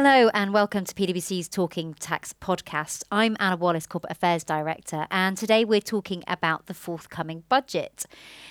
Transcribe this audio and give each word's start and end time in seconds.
Hello 0.00 0.30
and 0.32 0.52
welcome 0.52 0.84
to 0.84 0.94
PwC's 0.94 1.48
Talking 1.48 1.92
Tax 1.92 2.32
podcast. 2.32 3.02
I'm 3.10 3.36
Anna 3.40 3.56
Wallace, 3.56 3.88
Corporate 3.88 4.12
Affairs 4.12 4.44
Director, 4.44 5.08
and 5.10 5.36
today 5.36 5.64
we're 5.64 5.80
talking 5.80 6.22
about 6.28 6.66
the 6.66 6.72
forthcoming 6.72 7.42
budget. 7.48 8.06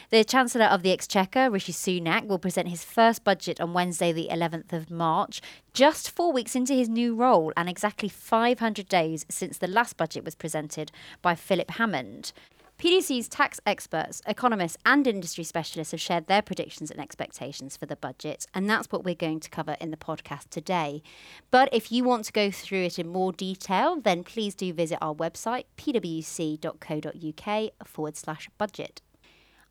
The 0.10 0.26
Chancellor 0.26 0.66
of 0.66 0.84
the 0.84 0.92
Exchequer, 0.92 1.50
Rishi 1.50 1.72
Sunak, 1.72 2.28
will 2.28 2.38
present 2.38 2.68
his 2.68 2.84
first 2.84 3.24
budget 3.24 3.62
on 3.62 3.72
Wednesday, 3.72 4.12
the 4.12 4.28
11th 4.30 4.74
of 4.74 4.92
March, 4.92 5.40
just 5.74 6.12
four 6.12 6.34
weeks 6.34 6.54
into 6.54 6.74
his 6.74 6.90
new 6.90 7.16
role 7.16 7.54
and 7.56 7.70
exactly 7.70 8.10
500 8.10 8.90
days 8.90 9.26
since 9.30 9.58
the 9.58 9.68
last 9.68 9.96
budget 9.96 10.26
was 10.26 10.36
presented 10.36 10.92
by 11.22 11.34
Philip 11.34 11.72
Hammond. 11.72 12.34
PwC's 12.80 13.28
tax 13.28 13.60
experts, 13.66 14.22
economists, 14.28 14.78
and 14.86 15.08
industry 15.08 15.44
specialists 15.44 15.90
have 15.94 16.00
shared 16.00 16.28
their 16.28 16.44
predictions 16.44 16.92
and 16.92 17.00
expectations 17.00 17.76
for 17.76 17.88
the 17.88 17.96
budget, 17.96 18.46
and 18.54 18.70
that's 18.70 18.92
what 18.92 19.04
we're 19.04 19.16
going 19.16 19.40
to 19.40 19.50
cover 19.50 19.76
in 19.82 19.90
the 19.90 19.98
podcast 19.98 20.52
today. 20.52 21.02
But 21.50 21.70
if 21.72 21.92
you 21.92 22.04
want 22.04 22.26
to 22.26 22.32
go 22.32 22.52
through 22.52 22.84
it 22.84 23.00
in 23.00 23.08
more 23.08 23.34
detail, 23.34 24.00
then 24.00 24.24
please 24.24 24.54
do 24.54 24.72
visit 24.74 25.00
our 25.02 25.16
website, 25.16 25.64
pwc.co.uk 25.76 26.68
forward 27.88 28.16
slash 28.16 28.48
budget. 28.60 29.02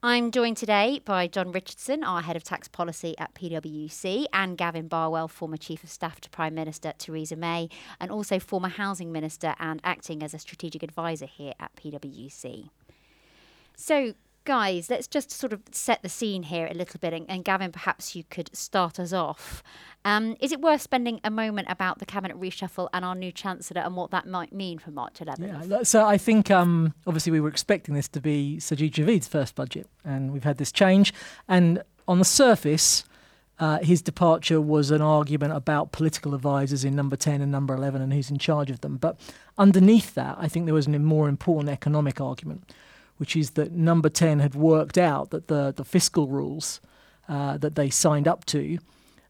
I'm 0.03 0.33
joined 0.33 0.57
today 0.57 1.01
by 1.05 1.29
John 1.29 1.53
Richardson, 1.53 2.03
our 2.03 2.23
Head 2.23 2.35
of 2.35 2.43
Tax 2.43 2.67
Policy 2.67 3.15
at 3.19 3.35
PwC, 3.35 4.27
and 4.33 4.59
Gavin 4.59 4.89
Barwell, 4.89 5.29
former 5.29 5.57
Chief 5.57 5.85
of 5.85 5.91
Staff 5.91 6.21
to 6.23 6.31
Prime 6.31 6.57
Minister 6.57 6.93
Theresa 6.99 7.37
May, 7.37 7.69
and 8.01 8.11
also 8.11 8.41
former 8.41 8.69
Housing 8.69 9.13
Minister 9.13 9.55
and 9.61 9.81
acting 9.85 10.25
as 10.25 10.35
a 10.35 10.41
strategic 10.41 10.83
advisor 10.83 11.27
here 11.27 11.55
at 11.61 11.75
PwC. 11.77 12.71
So, 13.77 14.15
guys, 14.45 14.89
let's 14.89 15.07
just 15.07 15.31
sort 15.31 15.53
of 15.53 15.61
set 15.71 16.03
the 16.03 16.09
scene 16.09 16.45
here 16.45 16.67
a 16.71 16.75
little 16.75 16.99
bit. 16.99 17.13
And, 17.13 17.27
and 17.29 17.45
Gavin, 17.45 17.73
perhaps 17.73 18.17
you 18.17 18.25
could 18.25 18.55
start 18.57 18.99
us 18.99 19.13
off. 19.13 19.63
Um, 20.05 20.37
is 20.41 20.51
it 20.51 20.61
worth 20.61 20.81
spending 20.81 21.21
a 21.23 21.31
moment 21.31 21.69
about 21.69 21.99
the 21.99 22.07
cabinet 22.07 22.41
reshuffle 22.41 22.89
and 22.95 23.05
our 23.05 23.15
new 23.15 23.31
chancellor 23.31 23.83
and 23.83 23.95
what 23.95 24.11
that 24.13 24.27
might 24.27 24.53
mean 24.53 24.79
for 24.79 24.91
March 24.91 25.19
11th? 25.21 25.69
Yeah, 25.71 25.83
so 25.83 26.07
I 26.07 26.17
think 26.17 26.51
um, 26.51 26.95
obviously 27.07 27.33
we 27.33 27.41
were 27.41 27.49
expecting 27.49 27.95
this 27.95 28.09
to 28.09 28.21
be 28.21 28.57
Sajid 28.59 28.93
Javid's 28.93 29.29
first 29.29 29.55
budget, 29.55 29.89
and 30.05 30.33
we've 30.33 30.45
had 30.45 30.57
this 30.57 30.73
change. 30.73 31.13
And 31.47 31.83
on 32.09 32.19
the 32.19 32.25
surface, 32.25 33.05
uh, 33.59 33.79
his 33.81 34.01
departure 34.01 34.61
was 34.61 34.91
an 34.91 35.03
argument 35.03 35.53
about 35.53 35.93
political 35.93 36.35
advisors 36.35 36.85
in 36.85 36.95
number 36.95 37.17
10 37.17 37.43
and 37.43 37.53
number 37.53 37.75
11 37.75 38.01
and 38.01 38.13
who's 38.13 38.31
in 38.31 38.39
charge 38.39 38.71
of 38.71 38.81
them. 38.81 38.97
But 38.97 39.19
underneath 39.59 40.15
that, 40.15 40.37
I 40.39 40.49
think 40.49 40.67
there 40.67 40.75
was 40.75 40.87
a 40.87 40.99
more 40.99 41.29
important 41.29 41.71
economic 41.71 42.21
argument 42.21 42.73
which 43.19 43.37
is 43.37 43.53
that 43.53 43.73
number 43.73 44.09
10 44.09 44.41
had 44.41 44.55
worked 44.55 44.99
out 44.99 45.31
that 45.31 45.49
the, 45.49 45.73
the 45.75 45.85
fiscal 45.85 46.29
rules 46.29 46.81
uh, 47.29 47.57
that 47.59 47.75
they 47.75 47.91
signed 47.91 48.29
up 48.29 48.45
to 48.47 48.79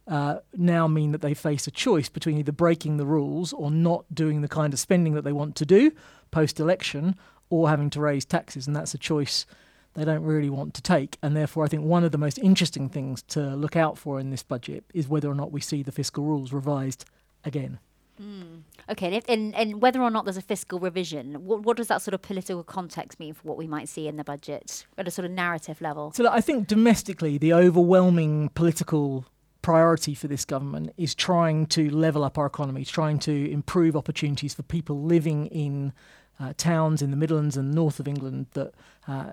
uh, 0.09 0.39
now 0.57 0.87
mean 0.87 1.13
that 1.13 1.21
they 1.21 1.35
face 1.35 1.67
a 1.67 1.71
choice 1.71 2.09
between 2.09 2.39
either 2.39 2.53
breaking 2.53 2.97
the 2.97 3.07
rules 3.07 3.53
or 3.53 3.71
not 3.71 4.05
doing 4.15 4.41
the 4.41 4.49
kind 4.49 4.73
of 4.73 4.79
spending 4.79 5.15
that 5.15 5.25
they 5.25 5.33
want 5.33 5.57
to 5.57 5.67
do 5.67 5.91
post 6.31 6.61
election 6.61 7.17
or 7.51 7.69
having 7.69 7.91
to 7.91 8.01
raise 8.01 8.25
taxes. 8.25 8.67
And 8.67 8.77
that's 8.77 8.95
a 8.95 8.99
choice 8.99 9.47
they 9.95 10.05
don't 10.05 10.23
really 10.23 10.51
want 10.51 10.75
to 10.75 10.83
take. 10.83 11.17
And 11.23 11.35
therefore, 11.37 11.65
I 11.65 11.69
think 11.69 11.83
one 11.83 12.05
of 12.05 12.13
the 12.13 12.19
most 12.19 12.39
interesting 12.39 12.89
things 12.89 13.23
to 13.23 13.57
look 13.57 13.77
out 13.77 13.97
for 13.99 14.21
in 14.21 14.31
this 14.31 14.43
budget 14.43 14.85
is 14.95 15.09
whether 15.09 15.29
or 15.29 15.35
not 15.35 15.53
we 15.53 15.61
see 15.61 15.83
the 15.83 15.93
fiscal 15.93 16.25
rules 16.25 16.53
revised 16.53 17.05
again. 17.45 17.79
Mm. 18.21 18.63
Okay, 18.89 19.07
and, 19.07 19.15
if, 19.15 19.25
and, 19.29 19.55
and, 19.55 19.83
whether 19.83 20.01
or 20.01 20.11
not 20.11 20.25
there's 20.25 20.37
a 20.37 20.43
fiscal 20.43 20.79
revision, 20.79 21.45
what, 21.45 21.63
what, 21.63 21.77
does 21.77 21.89
that 21.89 22.01
sort 22.01 22.15
of 22.15 22.23
political 22.23 22.63
context 22.63 23.21
mean 23.21 23.35
for 23.35 23.43
what 23.43 23.57
we 23.59 23.67
might 23.67 23.89
see 23.89 24.09
in 24.09 24.17
the 24.17 24.25
budget 24.25 24.87
at 24.97 25.07
a 25.07 25.11
sort 25.11 25.27
of 25.27 25.33
narrative 25.33 25.81
level? 25.81 26.13
So, 26.13 26.27
I 26.31 26.41
think 26.41 26.67
domestically, 26.67 27.37
the 27.37 27.53
overwhelming 27.53 28.51
political 28.51 29.27
priority 29.61 30.15
for 30.15 30.29
this 30.29 30.45
government 30.45 30.93
is 30.97 31.15
trying 31.15 31.67
to 31.67 31.91
level 31.91 32.25
up 32.25 32.39
our 32.39 32.47
economy, 32.47 32.85
trying 32.85 33.19
to 33.19 33.51
improve 33.51 33.97
opportunities 33.97 34.55
for 34.55 34.63
people 34.63 35.03
living 35.03 35.47
in 35.47 35.93
uh, 36.39 36.53
towns 36.57 37.03
in 37.03 37.11
the 37.11 37.17
Midlands 37.17 37.57
and 37.57 37.73
north 37.75 37.99
of 37.99 38.07
England. 38.07 38.47
That 38.53 38.73
uh, 39.09 39.33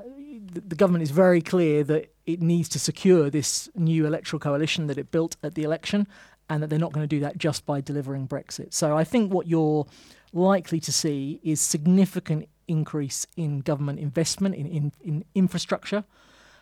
the, 0.51 0.61
the 0.61 0.75
government 0.75 1.03
is 1.03 1.11
very 1.11 1.41
clear 1.41 1.83
that 1.83 2.11
it 2.25 2.41
needs 2.41 2.67
to 2.69 2.79
secure 2.79 3.29
this 3.29 3.69
new 3.75 4.05
electoral 4.05 4.39
coalition 4.39 4.87
that 4.87 4.97
it 4.97 5.11
built 5.11 5.35
at 5.43 5.55
the 5.55 5.63
election 5.63 6.07
and 6.49 6.61
that 6.61 6.69
they're 6.69 6.79
not 6.79 6.93
going 6.93 7.03
to 7.03 7.15
do 7.15 7.19
that 7.21 7.37
just 7.37 7.65
by 7.65 7.81
delivering 7.81 8.27
Brexit. 8.27 8.73
So 8.73 8.97
I 8.97 9.03
think 9.03 9.33
what 9.33 9.47
you're 9.47 9.85
likely 10.33 10.79
to 10.81 10.91
see 10.91 11.39
is 11.43 11.61
significant 11.61 12.49
increase 12.67 13.25
in 13.37 13.59
government 13.59 13.99
investment 13.99 14.55
in, 14.55 14.65
in, 14.67 14.91
in 15.01 15.25
infrastructure. 15.35 16.03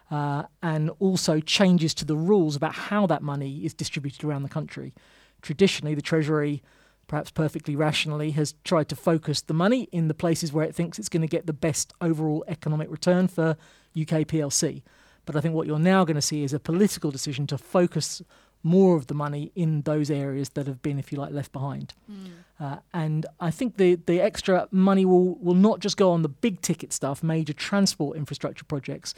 Uh, 0.09 0.43
and 0.61 0.91
also 0.99 1.39
changes 1.39 1.93
to 1.93 2.03
the 2.03 2.17
rules 2.17 2.57
about 2.57 2.73
how 2.73 3.07
that 3.07 3.21
money 3.21 3.63
is 3.63 3.73
distributed 3.73 4.25
around 4.25 4.43
the 4.43 4.49
country. 4.49 4.93
Traditionally, 5.41 5.95
the 5.95 6.01
Treasury, 6.01 6.61
perhaps 7.07 7.31
perfectly 7.31 7.77
rationally, 7.77 8.31
has 8.31 8.53
tried 8.65 8.89
to 8.89 8.95
focus 8.97 9.39
the 9.41 9.53
money 9.53 9.83
in 9.93 10.09
the 10.09 10.13
places 10.13 10.51
where 10.51 10.65
it 10.65 10.75
thinks 10.75 10.99
it's 10.99 11.07
going 11.07 11.21
to 11.21 11.29
get 11.29 11.47
the 11.47 11.53
best 11.53 11.93
overall 12.01 12.43
economic 12.49 12.91
return 12.91 13.29
for 13.29 13.51
UK 13.97 14.27
PLC. 14.27 14.81
But 15.25 15.37
I 15.37 15.39
think 15.39 15.55
what 15.55 15.65
you're 15.65 15.79
now 15.79 16.03
going 16.03 16.15
to 16.15 16.21
see 16.21 16.43
is 16.43 16.51
a 16.51 16.59
political 16.59 17.09
decision 17.09 17.47
to 17.47 17.57
focus 17.57 18.21
more 18.63 18.95
of 18.95 19.07
the 19.07 19.13
money 19.13 19.51
in 19.55 19.81
those 19.81 20.11
areas 20.11 20.49
that 20.49 20.67
have 20.67 20.81
been, 20.81 20.99
if 20.99 21.11
you 21.11 21.17
like, 21.17 21.31
left 21.31 21.51
behind. 21.51 21.93
Mm. 22.11 22.31
Uh, 22.59 22.77
and 22.93 23.25
I 23.39 23.51
think 23.51 23.77
the, 23.77 23.95
the 23.95 24.21
extra 24.21 24.67
money 24.71 25.05
will, 25.05 25.35
will 25.35 25.55
not 25.55 25.79
just 25.79 25.97
go 25.97 26.11
on 26.11 26.21
the 26.21 26.29
big 26.29 26.61
ticket 26.61 26.93
stuff, 26.93 27.23
major 27.23 27.53
transport 27.53 28.17
infrastructure 28.17 28.65
projects, 28.65 29.13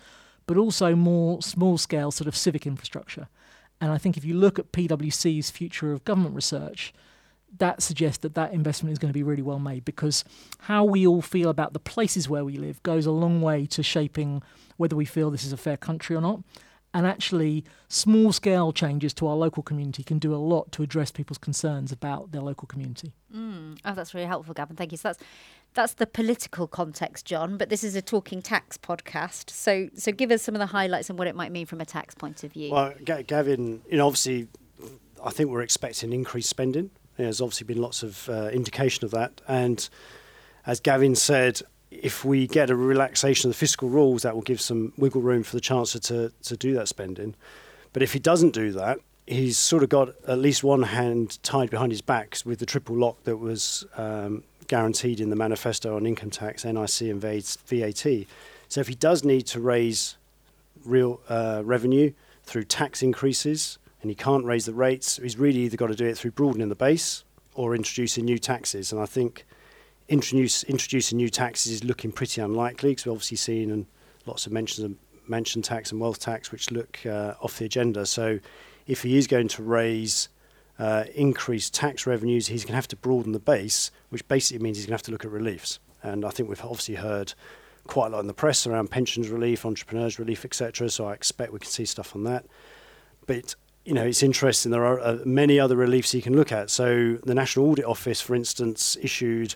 but 0.47 0.57
also 0.57 0.95
more 0.95 1.41
small 1.41 1.77
scale 1.77 2.11
sort 2.11 2.27
of 2.27 2.35
civic 2.35 2.65
infrastructure. 2.65 3.27
And 3.81 3.91
I 3.91 3.97
think 3.97 4.15
if 4.15 4.23
you 4.23 4.33
look 4.33 4.59
at 4.59 4.71
PwC's 4.71 5.49
future 5.49 5.91
of 5.91 6.05
government 6.05 6.35
research, 6.35 6.93
that 7.57 7.81
suggests 7.81 8.19
that 8.19 8.33
that 8.35 8.53
investment 8.53 8.93
is 8.93 8.99
going 8.99 9.09
to 9.09 9.13
be 9.13 9.23
really 9.23 9.41
well 9.41 9.59
made 9.59 9.85
because 9.85 10.23
how 10.59 10.83
we 10.83 11.05
all 11.05 11.21
feel 11.21 11.49
about 11.49 11.73
the 11.73 11.79
places 11.79 12.27
where 12.27 12.43
we 12.43 12.57
live 12.57 12.81
goes 12.83 13.05
a 13.05 13.11
long 13.11 13.41
way 13.41 13.65
to 13.67 13.83
shaping 13.83 14.41
whether 14.77 14.95
we 14.95 15.05
feel 15.05 15.29
this 15.29 15.43
is 15.43 15.53
a 15.53 15.57
fair 15.57 15.77
country 15.77 16.15
or 16.15 16.21
not 16.21 16.41
and 16.93 17.07
actually 17.07 17.63
small 17.87 18.31
scale 18.31 18.71
changes 18.71 19.13
to 19.15 19.27
our 19.27 19.35
local 19.35 19.63
community 19.63 20.03
can 20.03 20.19
do 20.19 20.33
a 20.33 20.37
lot 20.37 20.71
to 20.73 20.83
address 20.83 21.11
people's 21.11 21.37
concerns 21.37 21.91
about 21.91 22.31
their 22.31 22.41
local 22.41 22.67
community. 22.67 23.13
Mm. 23.35 23.79
Oh, 23.83 23.93
that's 23.93 24.13
really 24.13 24.27
helpful, 24.27 24.53
Gavin. 24.53 24.75
Thank 24.75 24.91
you. 24.91 24.97
So 24.97 25.09
that's 25.09 25.19
that's 25.73 25.93
the 25.93 26.05
political 26.05 26.67
context, 26.67 27.25
John. 27.25 27.57
But 27.57 27.69
this 27.69 27.83
is 27.83 27.95
a 27.95 28.01
talking 28.01 28.41
tax 28.41 28.77
podcast, 28.77 29.49
so 29.49 29.89
so 29.95 30.11
give 30.11 30.31
us 30.31 30.41
some 30.43 30.55
of 30.55 30.59
the 30.59 30.67
highlights 30.67 31.09
and 31.09 31.17
what 31.17 31.27
it 31.27 31.35
might 31.35 31.51
mean 31.51 31.65
from 31.65 31.81
a 31.81 31.85
tax 31.85 32.13
point 32.13 32.43
of 32.43 32.53
view. 32.53 32.71
Well, 32.71 32.93
Gavin, 33.03 33.81
you 33.89 33.97
know, 33.97 34.07
obviously, 34.07 34.47
I 35.23 35.31
think 35.31 35.49
we're 35.49 35.61
expecting 35.61 36.13
increased 36.13 36.49
spending. 36.49 36.91
There's 37.17 37.41
obviously 37.41 37.65
been 37.65 37.81
lots 37.81 38.03
of 38.03 38.29
uh, 38.29 38.49
indication 38.53 39.05
of 39.05 39.11
that, 39.11 39.41
and 39.47 39.87
as 40.65 40.79
Gavin 40.79 41.15
said, 41.15 41.61
if 42.03 42.25
we 42.25 42.47
get 42.47 42.69
a 42.69 42.75
relaxation 42.75 43.49
of 43.49 43.55
the 43.55 43.57
fiscal 43.57 43.87
rules, 43.87 44.23
that 44.23 44.35
will 44.35 44.41
give 44.41 44.59
some 44.59 44.91
wiggle 44.97 45.21
room 45.21 45.41
for 45.41 45.55
the 45.55 45.61
Chancellor 45.61 46.01
to, 46.01 46.33
to 46.43 46.57
do 46.57 46.73
that 46.73 46.89
spending. 46.89 47.33
But 47.93 48.03
if 48.03 48.11
he 48.11 48.19
doesn't 48.19 48.51
do 48.51 48.73
that, 48.73 48.99
he's 49.25 49.57
sort 49.57 49.83
of 49.83 49.89
got 49.89 50.09
at 50.27 50.37
least 50.37 50.65
one 50.65 50.83
hand 50.83 51.41
tied 51.43 51.69
behind 51.69 51.93
his 51.93 52.01
back 52.01 52.37
with 52.43 52.59
the 52.59 52.65
triple 52.65 52.97
lock 52.97 53.23
that 53.23 53.37
was 53.37 53.85
um, 53.95 54.43
guaranteed 54.67 55.21
in 55.21 55.29
the 55.29 55.37
manifesto 55.37 55.95
on 55.95 56.05
income 56.05 56.29
tax, 56.29 56.65
NIC, 56.65 57.01
and 57.09 57.21
VAT. 57.21 58.27
So 58.67 58.81
if 58.81 58.89
he 58.89 58.95
does 58.95 59.23
need 59.23 59.47
to 59.47 59.61
raise 59.61 60.17
real 60.83 61.21
uh, 61.29 61.61
revenue 61.63 62.11
through 62.43 62.65
tax 62.65 63.01
increases 63.01 63.77
and 64.01 64.11
he 64.11 64.15
can't 64.15 64.43
raise 64.43 64.65
the 64.65 64.73
rates, 64.73 65.21
he's 65.23 65.37
really 65.37 65.61
either 65.61 65.77
got 65.77 65.87
to 65.87 65.95
do 65.95 66.05
it 66.05 66.17
through 66.17 66.31
broadening 66.31 66.67
the 66.67 66.75
base 66.75 67.23
or 67.55 67.73
introducing 67.73 68.25
new 68.25 68.39
taxes. 68.39 68.91
And 68.91 68.99
I 68.99 69.05
think 69.05 69.45
introduce, 70.07 70.63
introducing 70.63 71.17
new 71.17 71.29
taxes 71.29 71.71
is 71.71 71.83
looking 71.83 72.11
pretty 72.11 72.41
unlikely 72.41 72.91
because 72.91 73.05
we've 73.05 73.13
obviously 73.13 73.37
seen 73.37 73.71
and 73.71 73.85
lots 74.25 74.45
of 74.45 74.51
mentions 74.51 74.85
of 74.85 74.95
mansion 75.27 75.61
tax 75.61 75.91
and 75.91 76.01
wealth 76.01 76.19
tax 76.19 76.51
which 76.51 76.71
look 76.71 77.05
uh, 77.05 77.33
off 77.41 77.57
the 77.57 77.65
agenda. 77.65 78.05
So 78.05 78.39
if 78.87 79.03
he 79.03 79.17
is 79.17 79.27
going 79.27 79.47
to 79.49 79.63
raise 79.63 80.29
uh, 80.79 81.05
increased 81.15 81.73
tax 81.73 82.05
revenues, 82.05 82.47
he's 82.47 82.63
going 82.63 82.73
to 82.73 82.77
have 82.77 82.87
to 82.89 82.95
broaden 82.95 83.31
the 83.31 83.39
base, 83.39 83.91
which 84.09 84.27
basically 84.27 84.63
means 84.63 84.77
he's 84.77 84.85
going 84.85 84.91
to 84.91 84.95
have 84.95 85.03
to 85.03 85.11
look 85.11 85.25
at 85.25 85.31
reliefs. 85.31 85.79
And 86.01 86.25
I 86.25 86.29
think 86.29 86.49
we've 86.49 86.61
obviously 86.61 86.95
heard 86.95 87.33
quite 87.87 88.07
a 88.07 88.09
lot 88.09 88.19
in 88.19 88.27
the 88.27 88.33
press 88.33 88.65
around 88.67 88.91
pensions 88.91 89.29
relief, 89.29 89.65
entrepreneurs 89.65 90.19
relief, 90.19 90.43
etc. 90.45 90.89
So 90.89 91.05
I 91.05 91.13
expect 91.13 91.53
we 91.53 91.59
can 91.59 91.69
see 91.69 91.85
stuff 91.85 92.15
on 92.15 92.23
that. 92.25 92.45
But 93.25 93.55
you 93.85 93.93
know, 93.93 94.03
it's 94.03 94.23
interesting. 94.23 94.71
There 94.71 94.85
are 94.85 94.99
uh, 94.99 95.17
many 95.25 95.59
other 95.59 95.75
reliefs 95.75 96.13
you 96.13 96.21
can 96.21 96.35
look 96.35 96.51
at. 96.51 96.69
So 96.69 97.15
the 97.23 97.35
National 97.35 97.69
Audit 97.69 97.85
Office, 97.85 98.21
for 98.21 98.35
instance, 98.35 98.97
issued 99.01 99.55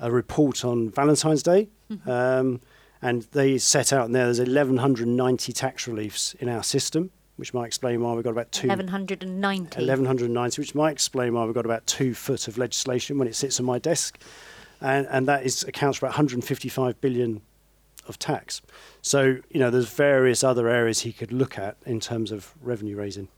a 0.00 0.10
report 0.10 0.64
on 0.64 0.90
Valentine's 0.90 1.42
Day. 1.42 1.68
Mm-hmm. 1.90 2.10
Um, 2.10 2.60
and 3.02 3.22
they 3.32 3.58
set 3.58 3.92
out 3.92 4.06
in 4.06 4.12
there 4.12 4.24
there's 4.24 4.40
1,190 4.40 5.52
tax 5.52 5.86
reliefs 5.86 6.34
in 6.34 6.48
our 6.48 6.62
system, 6.62 7.10
which 7.36 7.54
might 7.54 7.66
explain 7.66 8.02
why 8.02 8.12
we've 8.12 8.24
got 8.24 8.30
about 8.30 8.52
two. 8.52 8.68
1,190. 8.68 9.78
1,190, 9.78 10.60
which 10.60 10.74
might 10.74 10.92
explain 10.92 11.32
why 11.32 11.44
we've 11.44 11.54
got 11.54 11.64
about 11.64 11.86
two 11.86 12.14
foot 12.14 12.46
of 12.48 12.58
legislation 12.58 13.18
when 13.18 13.26
it 13.26 13.34
sits 13.34 13.58
on 13.58 13.66
my 13.66 13.78
desk. 13.78 14.20
And, 14.82 15.06
and 15.10 15.26
that 15.28 15.44
is 15.44 15.62
accounts 15.62 15.98
for 15.98 16.06
about 16.06 16.12
155 16.12 17.00
billion 17.00 17.42
of 18.06 18.18
tax. 18.18 18.60
So, 19.02 19.38
you 19.50 19.60
know, 19.60 19.70
there's 19.70 19.88
various 19.88 20.44
other 20.44 20.68
areas 20.68 21.00
he 21.00 21.12
could 21.12 21.32
look 21.32 21.58
at 21.58 21.76
in 21.86 22.00
terms 22.00 22.32
of 22.32 22.54
revenue 22.60 22.96
raising. 22.96 23.28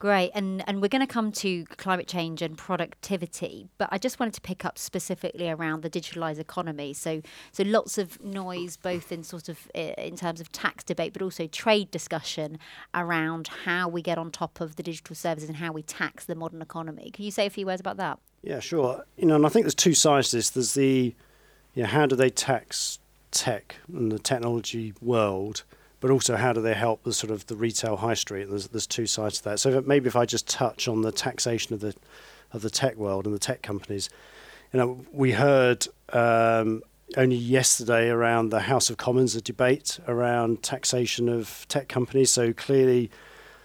Great, 0.00 0.30
and 0.32 0.62
and 0.68 0.80
we're 0.80 0.88
going 0.88 1.04
to 1.04 1.12
come 1.12 1.32
to 1.32 1.64
climate 1.76 2.06
change 2.06 2.40
and 2.40 2.56
productivity, 2.56 3.66
but 3.78 3.88
I 3.90 3.98
just 3.98 4.20
wanted 4.20 4.34
to 4.34 4.40
pick 4.40 4.64
up 4.64 4.78
specifically 4.78 5.50
around 5.50 5.82
the 5.82 5.90
digitalized 5.90 6.38
economy. 6.38 6.92
So 6.92 7.20
so 7.50 7.64
lots 7.64 7.98
of 7.98 8.22
noise, 8.22 8.76
both 8.76 9.10
in 9.10 9.24
sort 9.24 9.48
of 9.48 9.68
in 9.74 10.14
terms 10.14 10.40
of 10.40 10.52
tax 10.52 10.84
debate, 10.84 11.14
but 11.14 11.20
also 11.20 11.48
trade 11.48 11.90
discussion 11.90 12.60
around 12.94 13.48
how 13.64 13.88
we 13.88 14.00
get 14.00 14.18
on 14.18 14.30
top 14.30 14.60
of 14.60 14.76
the 14.76 14.84
digital 14.84 15.16
services 15.16 15.48
and 15.48 15.58
how 15.58 15.72
we 15.72 15.82
tax 15.82 16.26
the 16.26 16.36
modern 16.36 16.62
economy. 16.62 17.10
Can 17.10 17.24
you 17.24 17.32
say 17.32 17.46
a 17.46 17.50
few 17.50 17.66
words 17.66 17.80
about 17.80 17.96
that? 17.96 18.20
Yeah, 18.42 18.60
sure. 18.60 19.04
You 19.16 19.26
know, 19.26 19.34
and 19.34 19.44
I 19.44 19.48
think 19.48 19.64
there's 19.64 19.74
two 19.74 19.94
sides 19.94 20.30
to 20.30 20.36
this. 20.36 20.50
There's 20.50 20.74
the, 20.74 21.12
you 21.74 21.82
know, 21.82 21.88
how 21.88 22.06
do 22.06 22.14
they 22.14 22.30
tax 22.30 23.00
tech 23.32 23.74
and 23.92 24.12
the 24.12 24.20
technology 24.20 24.94
world? 25.00 25.64
But 26.00 26.10
also 26.10 26.36
how 26.36 26.52
do 26.52 26.60
they 26.60 26.74
help 26.74 27.02
the 27.02 27.12
sort 27.12 27.30
of 27.30 27.46
the 27.46 27.56
retail 27.56 27.96
high 27.96 28.14
street? 28.14 28.48
There's 28.48 28.68
there's 28.68 28.86
two 28.86 29.06
sides 29.06 29.38
to 29.38 29.44
that. 29.44 29.60
So 29.60 29.82
maybe 29.86 30.08
if 30.08 30.16
I 30.16 30.26
just 30.26 30.48
touch 30.48 30.88
on 30.88 31.02
the 31.02 31.12
taxation 31.12 31.74
of 31.74 31.80
the 31.80 31.94
of 32.52 32.62
the 32.62 32.70
tech 32.70 32.96
world 32.96 33.26
and 33.26 33.34
the 33.34 33.38
tech 33.38 33.62
companies, 33.62 34.08
you 34.72 34.78
know, 34.78 35.04
we 35.12 35.32
heard 35.32 35.86
um, 36.12 36.82
only 37.16 37.36
yesterday 37.36 38.08
around 38.08 38.50
the 38.50 38.60
House 38.60 38.90
of 38.90 38.96
Commons 38.96 39.34
a 39.34 39.40
debate 39.40 39.98
around 40.06 40.62
taxation 40.62 41.28
of 41.28 41.66
tech 41.68 41.88
companies. 41.88 42.30
So 42.30 42.52
clearly, 42.52 43.10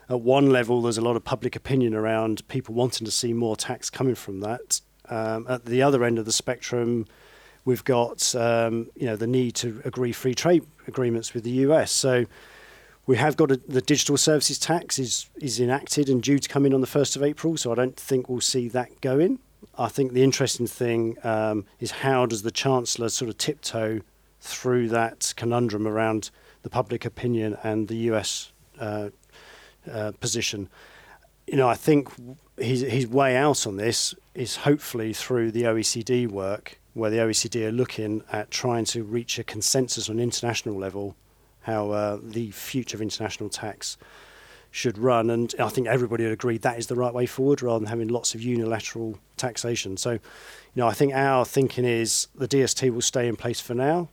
at 0.09 0.21
one 0.21 0.49
level, 0.49 0.81
there's 0.81 0.97
a 0.97 1.01
lot 1.01 1.15
of 1.15 1.23
public 1.23 1.55
opinion 1.55 1.93
around 1.93 2.47
people 2.47 2.73
wanting 2.73 3.05
to 3.05 3.11
see 3.11 3.33
more 3.33 3.55
tax 3.55 3.89
coming 3.89 4.15
from 4.15 4.39
that. 4.41 4.81
Um, 5.09 5.45
at 5.49 5.65
the 5.65 5.81
other 5.81 6.03
end 6.03 6.17
of 6.17 6.25
the 6.25 6.31
spectrum, 6.31 7.05
we've 7.65 7.83
got 7.83 8.35
um, 8.35 8.89
you 8.95 9.05
know 9.05 9.15
the 9.15 9.27
need 9.27 9.55
to 9.55 9.81
agree 9.85 10.11
free 10.11 10.35
trade 10.35 10.65
agreements 10.87 11.33
with 11.33 11.43
the 11.43 11.51
US. 11.67 11.91
So 11.91 12.25
we 13.05 13.17
have 13.17 13.35
got 13.35 13.51
a, 13.51 13.57
the 13.57 13.81
digital 13.81 14.17
services 14.17 14.59
tax 14.59 14.99
is 14.99 15.29
is 15.35 15.59
enacted 15.59 16.09
and 16.09 16.21
due 16.21 16.39
to 16.39 16.49
come 16.49 16.65
in 16.65 16.73
on 16.73 16.81
the 16.81 16.87
first 16.87 17.15
of 17.15 17.23
April. 17.23 17.57
So 17.57 17.71
I 17.71 17.75
don't 17.75 17.97
think 17.97 18.29
we'll 18.29 18.41
see 18.41 18.67
that 18.69 19.01
going. 19.01 19.39
I 19.77 19.87
think 19.87 20.13
the 20.13 20.23
interesting 20.23 20.67
thing 20.67 21.17
um, 21.23 21.65
is 21.79 21.91
how 21.91 22.25
does 22.25 22.43
the 22.43 22.51
chancellor 22.51 23.09
sort 23.09 23.29
of 23.29 23.37
tiptoe 23.37 24.01
through 24.39 24.89
that 24.89 25.33
conundrum 25.37 25.87
around 25.87 26.29
the 26.63 26.69
public 26.69 27.05
opinion 27.05 27.57
and 27.63 27.87
the 27.87 27.95
US 28.11 28.51
uh, 28.79 29.09
uh, 29.89 30.11
position. 30.19 30.69
You 31.47 31.57
know, 31.57 31.67
I 31.67 31.75
think 31.75 32.09
his 32.57 32.81
his 32.81 33.07
way 33.07 33.35
out 33.35 33.65
on 33.67 33.77
this 33.77 34.13
is 34.33 34.57
hopefully 34.57 35.13
through 35.13 35.51
the 35.51 35.63
OECD 35.63 36.27
work 36.27 36.79
where 36.93 37.09
the 37.09 37.17
OECD 37.17 37.67
are 37.67 37.71
looking 37.71 38.23
at 38.31 38.51
trying 38.51 38.85
to 38.85 39.03
reach 39.03 39.39
a 39.39 39.43
consensus 39.43 40.09
on 40.09 40.19
international 40.19 40.75
level 40.75 41.15
how 41.61 41.91
uh, 41.91 42.19
the 42.21 42.51
future 42.51 42.97
of 42.97 43.01
international 43.01 43.49
tax 43.49 43.97
should 44.69 44.97
run. 44.97 45.29
And 45.29 45.53
I 45.59 45.69
think 45.69 45.87
everybody 45.87 46.23
would 46.23 46.33
agree 46.33 46.57
that 46.57 46.77
is 46.77 46.87
the 46.87 46.95
right 46.95 47.13
way 47.13 47.25
forward 47.25 47.61
rather 47.61 47.79
than 47.79 47.87
having 47.87 48.07
lots 48.07 48.35
of 48.35 48.41
unilateral 48.41 49.17
taxation. 49.37 49.97
So, 49.97 50.11
you 50.11 50.19
know, 50.75 50.87
I 50.87 50.93
think 50.93 51.13
our 51.13 51.45
thinking 51.45 51.85
is 51.85 52.27
the 52.35 52.47
DST 52.47 52.91
will 52.91 53.01
stay 53.01 53.27
in 53.27 53.35
place 53.35 53.61
for 53.61 53.73
now 53.73 54.09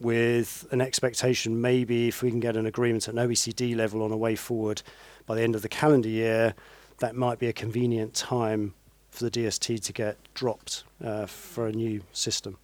with 0.00 0.66
an 0.72 0.80
expectation 0.80 1.60
maybe 1.60 2.08
if 2.08 2.22
we 2.22 2.30
can 2.30 2.40
get 2.40 2.56
an 2.56 2.66
agreement 2.66 3.08
at 3.08 3.14
an 3.14 3.28
OECD 3.28 3.76
level 3.76 4.02
on 4.02 4.10
a 4.10 4.16
way 4.16 4.34
forward 4.34 4.82
by 5.26 5.36
the 5.36 5.42
end 5.42 5.54
of 5.54 5.62
the 5.62 5.68
calendar 5.68 6.08
year, 6.08 6.54
that 6.98 7.14
might 7.14 7.38
be 7.38 7.46
a 7.46 7.52
convenient 7.52 8.14
time 8.14 8.74
for 9.14 9.24
the 9.24 9.30
DST 9.30 9.80
to 9.80 9.92
get 9.92 10.16
dropped 10.34 10.84
uh, 11.02 11.26
for 11.26 11.68
a 11.68 11.72
new 11.72 12.02
system. 12.12 12.58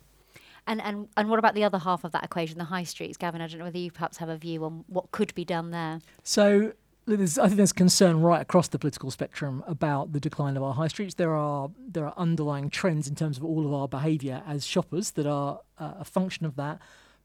And, 0.66 0.80
and 0.82 1.08
and 1.16 1.30
what 1.30 1.38
about 1.38 1.54
the 1.54 1.64
other 1.64 1.78
half 1.78 2.04
of 2.04 2.12
that 2.12 2.24
equation, 2.24 2.58
the 2.58 2.64
high 2.64 2.84
streets, 2.84 3.16
Gavin? 3.16 3.40
I 3.40 3.46
don't 3.46 3.58
know 3.58 3.64
whether 3.64 3.78
you 3.78 3.90
perhaps 3.90 4.18
have 4.18 4.28
a 4.28 4.36
view 4.36 4.64
on 4.64 4.84
what 4.88 5.10
could 5.10 5.34
be 5.34 5.44
done 5.44 5.70
there. 5.70 6.00
So 6.22 6.72
I 7.08 7.16
think 7.16 7.56
there's 7.56 7.72
concern 7.72 8.20
right 8.20 8.40
across 8.40 8.68
the 8.68 8.78
political 8.78 9.10
spectrum 9.10 9.64
about 9.66 10.12
the 10.12 10.20
decline 10.20 10.56
of 10.56 10.62
our 10.62 10.74
high 10.74 10.88
streets. 10.88 11.14
There 11.14 11.34
are 11.34 11.70
there 11.78 12.04
are 12.04 12.14
underlying 12.16 12.68
trends 12.68 13.08
in 13.08 13.14
terms 13.14 13.36
of 13.38 13.44
all 13.44 13.64
of 13.66 13.72
our 13.72 13.88
behaviour 13.88 14.42
as 14.46 14.66
shoppers 14.66 15.12
that 15.12 15.26
are 15.26 15.60
uh, 15.78 15.94
a 16.00 16.04
function 16.04 16.46
of 16.46 16.56
that. 16.56 16.80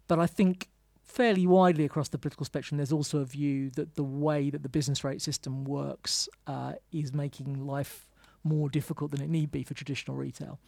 But 0.08 0.20
I 0.20 0.28
think 0.28 0.70
fairly 1.04 1.46
widely 1.46 1.84
across 1.84 2.10
the 2.10 2.18
political 2.18 2.46
spectrum, 2.46 2.78
there's 2.78 2.92
also 2.92 3.20
a 3.20 3.26
view 3.26 3.70
that 3.72 3.96
the 3.96 4.04
way 4.04 4.50
that 4.50 4.64
the 4.64 4.70
business 4.70 5.04
rate 5.04 5.22
system 5.22 5.66
works 5.66 6.30
uh, 6.48 6.74
is 6.92 7.14
making 7.14 7.66
life 7.66 8.08
more 8.46 8.70
difficult 8.70 9.12
than 9.12 9.22
it 9.22 9.30
need 9.30 9.52
be 9.52 9.64
for 9.64 9.74
traditional 9.74 10.16
retail. 10.16 10.60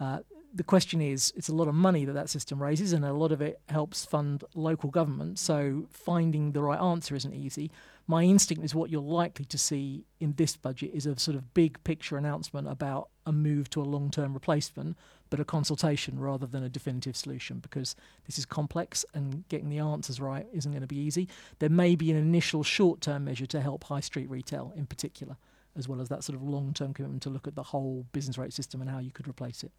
Uh, 0.00 0.18
the 0.54 0.64
question 0.64 1.00
is, 1.00 1.32
it's 1.34 1.48
a 1.48 1.54
lot 1.54 1.68
of 1.68 1.74
money 1.74 2.04
that 2.04 2.12
that 2.12 2.28
system 2.28 2.62
raises, 2.62 2.92
and 2.92 3.04
a 3.04 3.12
lot 3.12 3.32
of 3.32 3.40
it 3.40 3.60
helps 3.68 4.04
fund 4.04 4.44
local 4.54 4.90
government. 4.90 5.38
So 5.38 5.86
finding 5.90 6.52
the 6.52 6.62
right 6.62 6.80
answer 6.80 7.14
isn't 7.14 7.32
easy. 7.32 7.70
My 8.06 8.24
instinct 8.24 8.64
is 8.64 8.74
what 8.74 8.90
you're 8.90 9.00
likely 9.00 9.44
to 9.46 9.56
see 9.56 10.04
in 10.20 10.34
this 10.34 10.56
budget 10.56 10.90
is 10.92 11.06
a 11.06 11.18
sort 11.18 11.36
of 11.36 11.54
big 11.54 11.82
picture 11.84 12.18
announcement 12.18 12.68
about 12.68 13.08
a 13.24 13.32
move 13.32 13.70
to 13.70 13.80
a 13.80 13.84
long-term 13.84 14.34
replacement, 14.34 14.98
but 15.30 15.40
a 15.40 15.44
consultation 15.44 16.18
rather 16.18 16.46
than 16.46 16.64
a 16.64 16.68
definitive 16.68 17.16
solution 17.16 17.60
because 17.60 17.94
this 18.26 18.38
is 18.38 18.44
complex 18.44 19.06
and 19.14 19.48
getting 19.48 19.70
the 19.70 19.78
answers 19.78 20.20
right 20.20 20.46
isn't 20.52 20.72
going 20.72 20.82
to 20.82 20.88
be 20.88 20.98
easy. 20.98 21.28
There 21.60 21.70
may 21.70 21.94
be 21.94 22.10
an 22.10 22.16
initial 22.16 22.62
short-term 22.62 23.24
measure 23.24 23.46
to 23.46 23.60
help 23.60 23.84
high 23.84 24.00
street 24.00 24.28
retail 24.28 24.72
in 24.76 24.86
particular 24.86 25.36
as 25.76 25.88
well 25.88 26.00
as 26.00 26.08
that 26.08 26.24
sort 26.24 26.36
of 26.36 26.42
long 26.42 26.72
term 26.74 26.92
commitment 26.92 27.22
to 27.22 27.30
look 27.30 27.46
at 27.46 27.54
the 27.54 27.62
whole 27.62 28.06
business 28.12 28.38
rate 28.38 28.52
system 28.52 28.80
and 28.80 28.90
how 28.90 28.98
you 28.98 29.10
could 29.10 29.28
replace 29.28 29.62
it. 29.62 29.72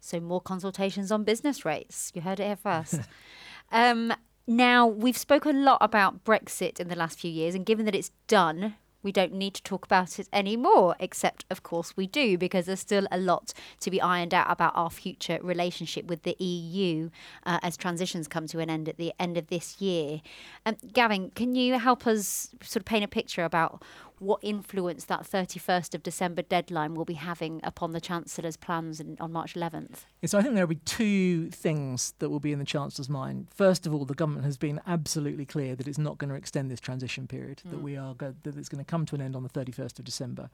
So, 0.00 0.20
more 0.20 0.40
consultations 0.40 1.10
on 1.10 1.24
business 1.24 1.64
rates. 1.64 2.12
You 2.14 2.22
heard 2.22 2.40
it 2.40 2.46
here 2.46 2.56
first. 2.56 3.00
um, 3.72 4.12
now, 4.46 4.86
we've 4.86 5.16
spoken 5.16 5.56
a 5.56 5.60
lot 5.60 5.78
about 5.80 6.24
Brexit 6.24 6.80
in 6.80 6.88
the 6.88 6.96
last 6.96 7.20
few 7.20 7.30
years, 7.30 7.54
and 7.54 7.66
given 7.66 7.84
that 7.84 7.94
it's 7.94 8.12
done, 8.28 8.76
we 9.02 9.12
don't 9.12 9.32
need 9.32 9.54
to 9.54 9.62
talk 9.62 9.84
about 9.84 10.18
it 10.18 10.28
anymore, 10.32 10.96
except, 10.98 11.44
of 11.50 11.62
course, 11.62 11.96
we 11.96 12.06
do, 12.06 12.36
because 12.36 12.66
there's 12.66 12.80
still 12.80 13.06
a 13.12 13.18
lot 13.18 13.52
to 13.80 13.90
be 13.90 14.00
ironed 14.00 14.34
out 14.34 14.50
about 14.50 14.72
our 14.74 14.90
future 14.90 15.38
relationship 15.42 16.06
with 16.06 16.24
the 16.24 16.34
EU 16.42 17.10
uh, 17.46 17.58
as 17.62 17.76
transitions 17.76 18.26
come 18.26 18.46
to 18.48 18.58
an 18.58 18.68
end 18.68 18.88
at 18.88 18.96
the 18.96 19.12
end 19.20 19.36
of 19.36 19.48
this 19.48 19.80
year. 19.80 20.20
Um, 20.66 20.76
Gavin, 20.92 21.30
can 21.30 21.54
you 21.54 21.78
help 21.78 22.06
us 22.06 22.50
sort 22.62 22.82
of 22.82 22.86
paint 22.86 23.04
a 23.04 23.08
picture 23.08 23.44
about 23.44 23.82
what 24.20 24.40
influence 24.42 25.04
that 25.04 25.22
31st 25.22 25.94
of 25.94 26.02
December 26.02 26.42
deadline 26.42 26.94
will 26.94 27.04
be 27.04 27.14
having 27.14 27.60
upon 27.62 27.92
the 27.92 28.00
Chancellor's 28.00 28.56
plans 28.56 29.00
in, 29.00 29.16
on 29.20 29.32
March 29.32 29.54
11th? 29.54 30.04
Yes, 30.22 30.34
I 30.34 30.42
think 30.42 30.54
there 30.54 30.66
will 30.66 30.74
be 30.74 30.80
two 30.84 31.50
things 31.50 32.14
that 32.18 32.30
will 32.30 32.40
be 32.40 32.52
in 32.52 32.58
the 32.58 32.64
Chancellor's 32.64 33.08
mind. 33.08 33.48
First 33.54 33.86
of 33.86 33.94
all, 33.94 34.04
the 34.04 34.14
government 34.14 34.44
has 34.44 34.56
been 34.56 34.80
absolutely 34.86 35.44
clear 35.44 35.76
that 35.76 35.86
it's 35.86 35.98
not 35.98 36.18
going 36.18 36.30
to 36.30 36.36
extend 36.36 36.70
this 36.70 36.80
transition 36.80 37.26
period, 37.26 37.62
mm. 37.66 37.70
that 37.70 37.82
we 37.82 37.96
are 37.96 38.14
go- 38.14 38.34
that 38.42 38.56
it's 38.56 38.68
going 38.68 38.84
to 38.84 38.88
come 38.88 39.06
to 39.06 39.14
an 39.14 39.20
end 39.20 39.36
on 39.36 39.42
the 39.42 39.48
31st 39.48 39.98
of 39.98 40.04
December. 40.04 40.50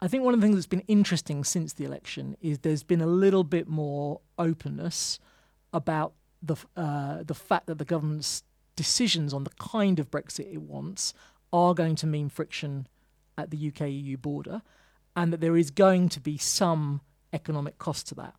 I 0.00 0.08
think 0.08 0.24
one 0.24 0.34
of 0.34 0.40
the 0.40 0.44
things 0.44 0.56
that's 0.56 0.66
been 0.66 0.80
interesting 0.88 1.44
since 1.44 1.74
the 1.74 1.84
election 1.84 2.36
is 2.40 2.58
there's 2.58 2.82
been 2.82 3.00
a 3.00 3.06
little 3.06 3.44
bit 3.44 3.68
more 3.68 4.20
openness 4.36 5.20
about 5.72 6.12
the 6.42 6.56
uh, 6.76 7.22
the 7.22 7.34
fact 7.34 7.66
that 7.66 7.78
the 7.78 7.84
government's 7.84 8.42
decisions 8.74 9.32
on 9.32 9.44
the 9.44 9.50
kind 9.60 9.98
of 9.98 10.10
Brexit 10.10 10.52
it 10.52 10.62
wants 10.62 11.14
are 11.52 11.74
going 11.74 11.96
to 11.96 12.06
mean 12.06 12.28
friction 12.28 12.86
at 13.36 13.50
the 13.50 13.68
UK 13.68 13.88
EU 13.88 14.16
border, 14.16 14.62
and 15.16 15.32
that 15.32 15.40
there 15.40 15.56
is 15.56 15.70
going 15.70 16.08
to 16.10 16.20
be 16.20 16.38
some 16.38 17.00
economic 17.32 17.78
cost 17.78 18.08
to 18.08 18.14
that. 18.14 18.34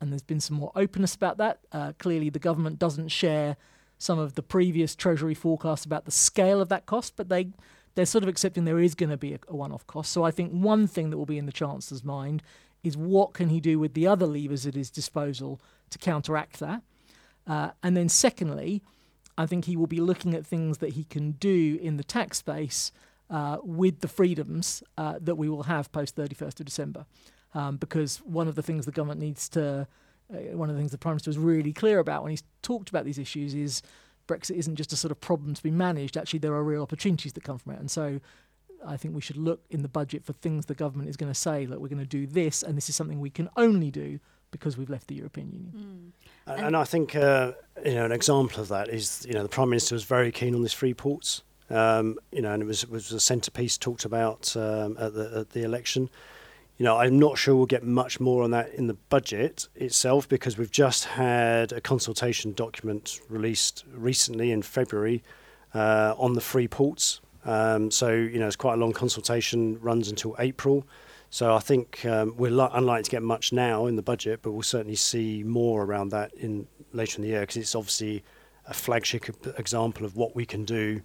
And 0.00 0.10
there's 0.10 0.22
been 0.22 0.40
some 0.40 0.56
more 0.56 0.72
openness 0.74 1.14
about 1.14 1.36
that. 1.38 1.60
Uh, 1.72 1.92
clearly, 1.98 2.30
the 2.30 2.38
government 2.38 2.78
doesn't 2.78 3.08
share 3.08 3.56
some 3.98 4.18
of 4.18 4.34
the 4.34 4.42
previous 4.42 4.96
Treasury 4.96 5.34
forecasts 5.34 5.84
about 5.84 6.06
the 6.06 6.10
scale 6.10 6.60
of 6.60 6.70
that 6.70 6.86
cost, 6.86 7.14
but 7.16 7.28
they 7.28 7.50
they're 7.94 8.06
sort 8.06 8.22
of 8.22 8.28
accepting 8.28 8.64
there 8.64 8.78
is 8.78 8.94
going 8.94 9.10
to 9.10 9.16
be 9.16 9.34
a, 9.34 9.38
a 9.48 9.56
one-off 9.56 9.86
cost. 9.86 10.12
So 10.12 10.22
I 10.22 10.30
think 10.30 10.52
one 10.52 10.86
thing 10.86 11.10
that 11.10 11.18
will 11.18 11.26
be 11.26 11.38
in 11.38 11.46
the 11.46 11.52
Chancellor's 11.52 12.04
mind 12.04 12.42
is 12.82 12.96
what 12.96 13.34
can 13.34 13.48
he 13.48 13.60
do 13.60 13.78
with 13.78 13.94
the 13.94 14.06
other 14.06 14.26
levers 14.26 14.66
at 14.66 14.74
his 14.74 14.90
disposal 14.90 15.60
to 15.90 15.98
counteract 15.98 16.60
that. 16.60 16.82
Uh, 17.46 17.70
and 17.82 17.96
then 17.96 18.08
secondly, 18.08 18.82
I 19.40 19.46
think 19.46 19.64
he 19.64 19.74
will 19.74 19.86
be 19.86 20.00
looking 20.00 20.34
at 20.34 20.44
things 20.44 20.78
that 20.78 20.90
he 20.90 21.04
can 21.04 21.32
do 21.32 21.78
in 21.80 21.96
the 21.96 22.04
tax 22.04 22.36
space 22.36 22.92
uh, 23.30 23.56
with 23.62 24.00
the 24.00 24.08
freedoms 24.08 24.82
uh, 24.98 25.18
that 25.18 25.36
we 25.36 25.48
will 25.48 25.62
have 25.62 25.90
post 25.92 26.14
31st 26.14 26.60
of 26.60 26.66
December. 26.66 27.06
Um, 27.54 27.78
because 27.78 28.18
one 28.18 28.48
of 28.48 28.54
the 28.54 28.62
things 28.62 28.84
the 28.84 28.92
government 28.92 29.18
needs 29.18 29.48
to, 29.50 29.88
uh, 30.30 30.36
one 30.54 30.68
of 30.68 30.76
the 30.76 30.80
things 30.80 30.90
the 30.90 30.98
Prime 30.98 31.14
Minister 31.14 31.30
was 31.30 31.38
really 31.38 31.72
clear 31.72 32.00
about 32.00 32.22
when 32.22 32.30
he's 32.30 32.42
talked 32.60 32.90
about 32.90 33.06
these 33.06 33.18
issues 33.18 33.54
is 33.54 33.80
Brexit 34.28 34.56
isn't 34.56 34.76
just 34.76 34.92
a 34.92 34.96
sort 34.96 35.10
of 35.10 35.20
problem 35.22 35.54
to 35.54 35.62
be 35.62 35.70
managed. 35.70 36.18
Actually, 36.18 36.40
there 36.40 36.52
are 36.52 36.62
real 36.62 36.82
opportunities 36.82 37.32
that 37.32 37.42
come 37.42 37.56
from 37.56 37.72
it. 37.72 37.80
And 37.80 37.90
so 37.90 38.20
I 38.86 38.98
think 38.98 39.14
we 39.14 39.22
should 39.22 39.38
look 39.38 39.62
in 39.70 39.80
the 39.80 39.88
budget 39.88 40.22
for 40.22 40.34
things 40.34 40.66
the 40.66 40.74
government 40.74 41.08
is 41.08 41.16
going 41.16 41.32
to 41.32 41.38
say, 41.38 41.64
that 41.64 41.80
we're 41.80 41.88
going 41.88 41.98
to 41.98 42.04
do 42.04 42.26
this, 42.26 42.62
and 42.62 42.76
this 42.76 42.90
is 42.90 42.94
something 42.94 43.18
we 43.18 43.30
can 43.30 43.48
only 43.56 43.90
do 43.90 44.20
because 44.50 44.76
we've 44.76 44.90
left 44.90 45.08
the 45.08 45.14
European 45.14 45.50
Union. 45.50 45.72
Mm. 45.76 46.52
And, 46.52 46.66
and, 46.66 46.76
I 46.76 46.84
think 46.84 47.14
uh, 47.14 47.52
you 47.84 47.94
know 47.94 48.04
an 48.04 48.12
example 48.12 48.60
of 48.60 48.68
that 48.68 48.88
is 48.88 49.24
you 49.26 49.34
know 49.34 49.42
the 49.42 49.48
Prime 49.48 49.70
Minister 49.70 49.94
was 49.94 50.04
very 50.04 50.32
keen 50.32 50.54
on 50.54 50.62
these 50.62 50.72
free 50.72 50.94
ports. 50.94 51.42
Um, 51.68 52.18
you 52.32 52.42
know, 52.42 52.52
and 52.52 52.62
it 52.62 52.66
was 52.66 52.86
was 52.88 53.12
a 53.12 53.20
centrepiece 53.20 53.78
talked 53.78 54.04
about 54.04 54.56
um, 54.56 54.96
at 54.98 55.14
the 55.14 55.40
at 55.40 55.50
the 55.50 55.62
election. 55.62 56.10
You 56.78 56.84
know, 56.84 56.96
I'm 56.96 57.18
not 57.18 57.36
sure 57.36 57.54
we'll 57.54 57.66
get 57.66 57.84
much 57.84 58.20
more 58.20 58.42
on 58.42 58.52
that 58.52 58.72
in 58.72 58.86
the 58.86 58.94
budget 58.94 59.68
itself 59.74 60.26
because 60.26 60.56
we've 60.56 60.70
just 60.70 61.04
had 61.04 61.72
a 61.72 61.80
consultation 61.80 62.54
document 62.54 63.20
released 63.28 63.84
recently 63.92 64.50
in 64.50 64.62
February 64.62 65.22
uh, 65.74 66.14
on 66.16 66.32
the 66.32 66.40
free 66.40 66.68
ports 66.68 67.20
Um, 67.44 67.90
so 67.90 68.10
you 68.10 68.38
know, 68.38 68.46
it's 68.46 68.56
quite 68.56 68.74
a 68.74 68.76
long 68.76 68.92
consultation, 68.92 69.78
runs 69.80 70.08
until 70.08 70.34
April. 70.38 70.86
So 71.30 71.54
I 71.54 71.60
think 71.60 72.04
um, 72.04 72.34
we're 72.36 72.50
li- 72.50 72.68
unlikely 72.72 73.04
to 73.04 73.10
get 73.10 73.22
much 73.22 73.52
now 73.52 73.86
in 73.86 73.94
the 73.94 74.02
budget, 74.02 74.40
but 74.42 74.50
we'll 74.50 74.62
certainly 74.62 74.96
see 74.96 75.44
more 75.44 75.84
around 75.84 76.10
that 76.10 76.34
in 76.34 76.66
later 76.92 77.18
in 77.18 77.22
the 77.22 77.28
year 77.28 77.40
because 77.40 77.56
it's 77.56 77.76
obviously 77.76 78.24
a 78.66 78.74
flagship 78.74 79.26
example 79.56 80.04
of 80.04 80.16
what 80.16 80.34
we 80.34 80.44
can 80.44 80.64
do 80.64 81.00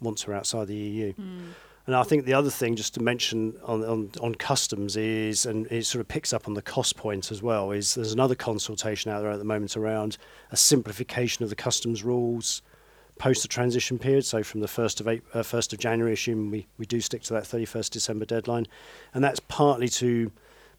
once 0.00 0.26
we're 0.26 0.34
outside 0.34 0.68
the 0.68 0.76
EU. 0.76 1.12
Mm. 1.14 1.40
And 1.86 1.96
I 1.96 2.02
think 2.02 2.24
the 2.24 2.34
other 2.34 2.50
thing, 2.50 2.76
just 2.76 2.94
to 2.94 3.02
mention 3.02 3.54
on, 3.62 3.84
on, 3.84 4.10
on, 4.20 4.34
customs, 4.34 4.96
is, 4.96 5.44
and 5.44 5.66
it 5.70 5.84
sort 5.84 6.00
of 6.00 6.08
picks 6.08 6.32
up 6.32 6.48
on 6.48 6.54
the 6.54 6.62
cost 6.62 6.96
point 6.96 7.30
as 7.30 7.42
well, 7.42 7.72
is 7.72 7.94
there's 7.94 8.12
another 8.12 8.34
consultation 8.34 9.10
out 9.10 9.20
there 9.20 9.30
at 9.30 9.38
the 9.38 9.44
moment 9.44 9.76
around 9.76 10.16
a 10.50 10.56
simplification 10.56 11.42
of 11.42 11.50
the 11.50 11.56
customs 11.56 12.02
rules 12.02 12.62
post 13.18 13.42
the 13.42 13.48
transition 13.48 13.98
period. 13.98 14.24
So 14.24 14.42
from 14.42 14.60
the 14.60 14.66
1st 14.66 15.00
of, 15.00 15.08
April, 15.08 15.40
uh, 15.40 15.42
1st 15.42 15.72
of 15.72 15.78
January, 15.78 16.14
assuming 16.14 16.50
we, 16.50 16.66
we 16.78 16.86
do 16.86 17.00
stick 17.00 17.22
to 17.24 17.34
that 17.34 17.44
31st 17.44 17.90
December 17.90 18.24
deadline. 18.24 18.66
And 19.12 19.22
that's 19.22 19.40
partly 19.40 19.88
to 19.90 20.30